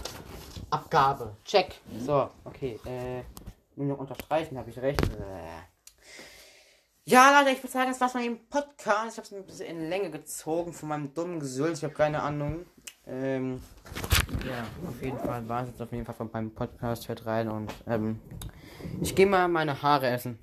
Abgabe, 0.69 1.35
check. 1.45 1.79
So, 1.99 2.29
okay, 2.43 2.79
äh, 2.85 3.23
nur 3.81 3.95
noch 3.95 4.01
unterstreichen, 4.01 4.57
habe 4.57 4.69
ich 4.69 4.79
recht. 4.79 5.01
Äh. 5.03 5.71
Ja, 7.03 7.39
Leute, 7.39 7.51
ich 7.51 7.63
würde 7.63 7.73
sagen, 7.73 7.89
das 7.89 7.99
war's 7.99 8.11
von 8.11 8.21
dem 8.21 8.47
Podcast. 8.47 9.13
Ich 9.13 9.17
habe 9.17 9.27
es 9.27 9.33
ein 9.33 9.45
bisschen 9.45 9.67
in 9.67 9.89
Länge 9.89 10.11
gezogen 10.11 10.71
von 10.71 10.89
meinem 10.89 11.13
dummen 11.13 11.39
Gesülz. 11.39 11.79
Ich 11.79 11.83
habe 11.83 11.93
keine 11.93 12.21
Ahnung. 12.21 12.65
Ähm, 13.07 13.61
ja, 14.47 14.63
auf 14.87 15.01
jeden 15.01 15.17
Fall 15.17 15.47
war 15.49 15.63
es 15.63 15.69
jetzt 15.69 15.81
auf 15.81 15.91
jeden 15.91 16.05
Fall 16.05 16.15
von 16.15 16.29
meinem 16.31 16.53
Podcast. 16.53 17.09
Hört 17.09 17.25
rein 17.25 17.49
und 17.49 17.73
ähm, 17.87 18.19
ich 19.01 19.15
gehe 19.15 19.25
mal 19.25 19.47
meine 19.47 19.81
Haare 19.81 20.07
essen. 20.07 20.37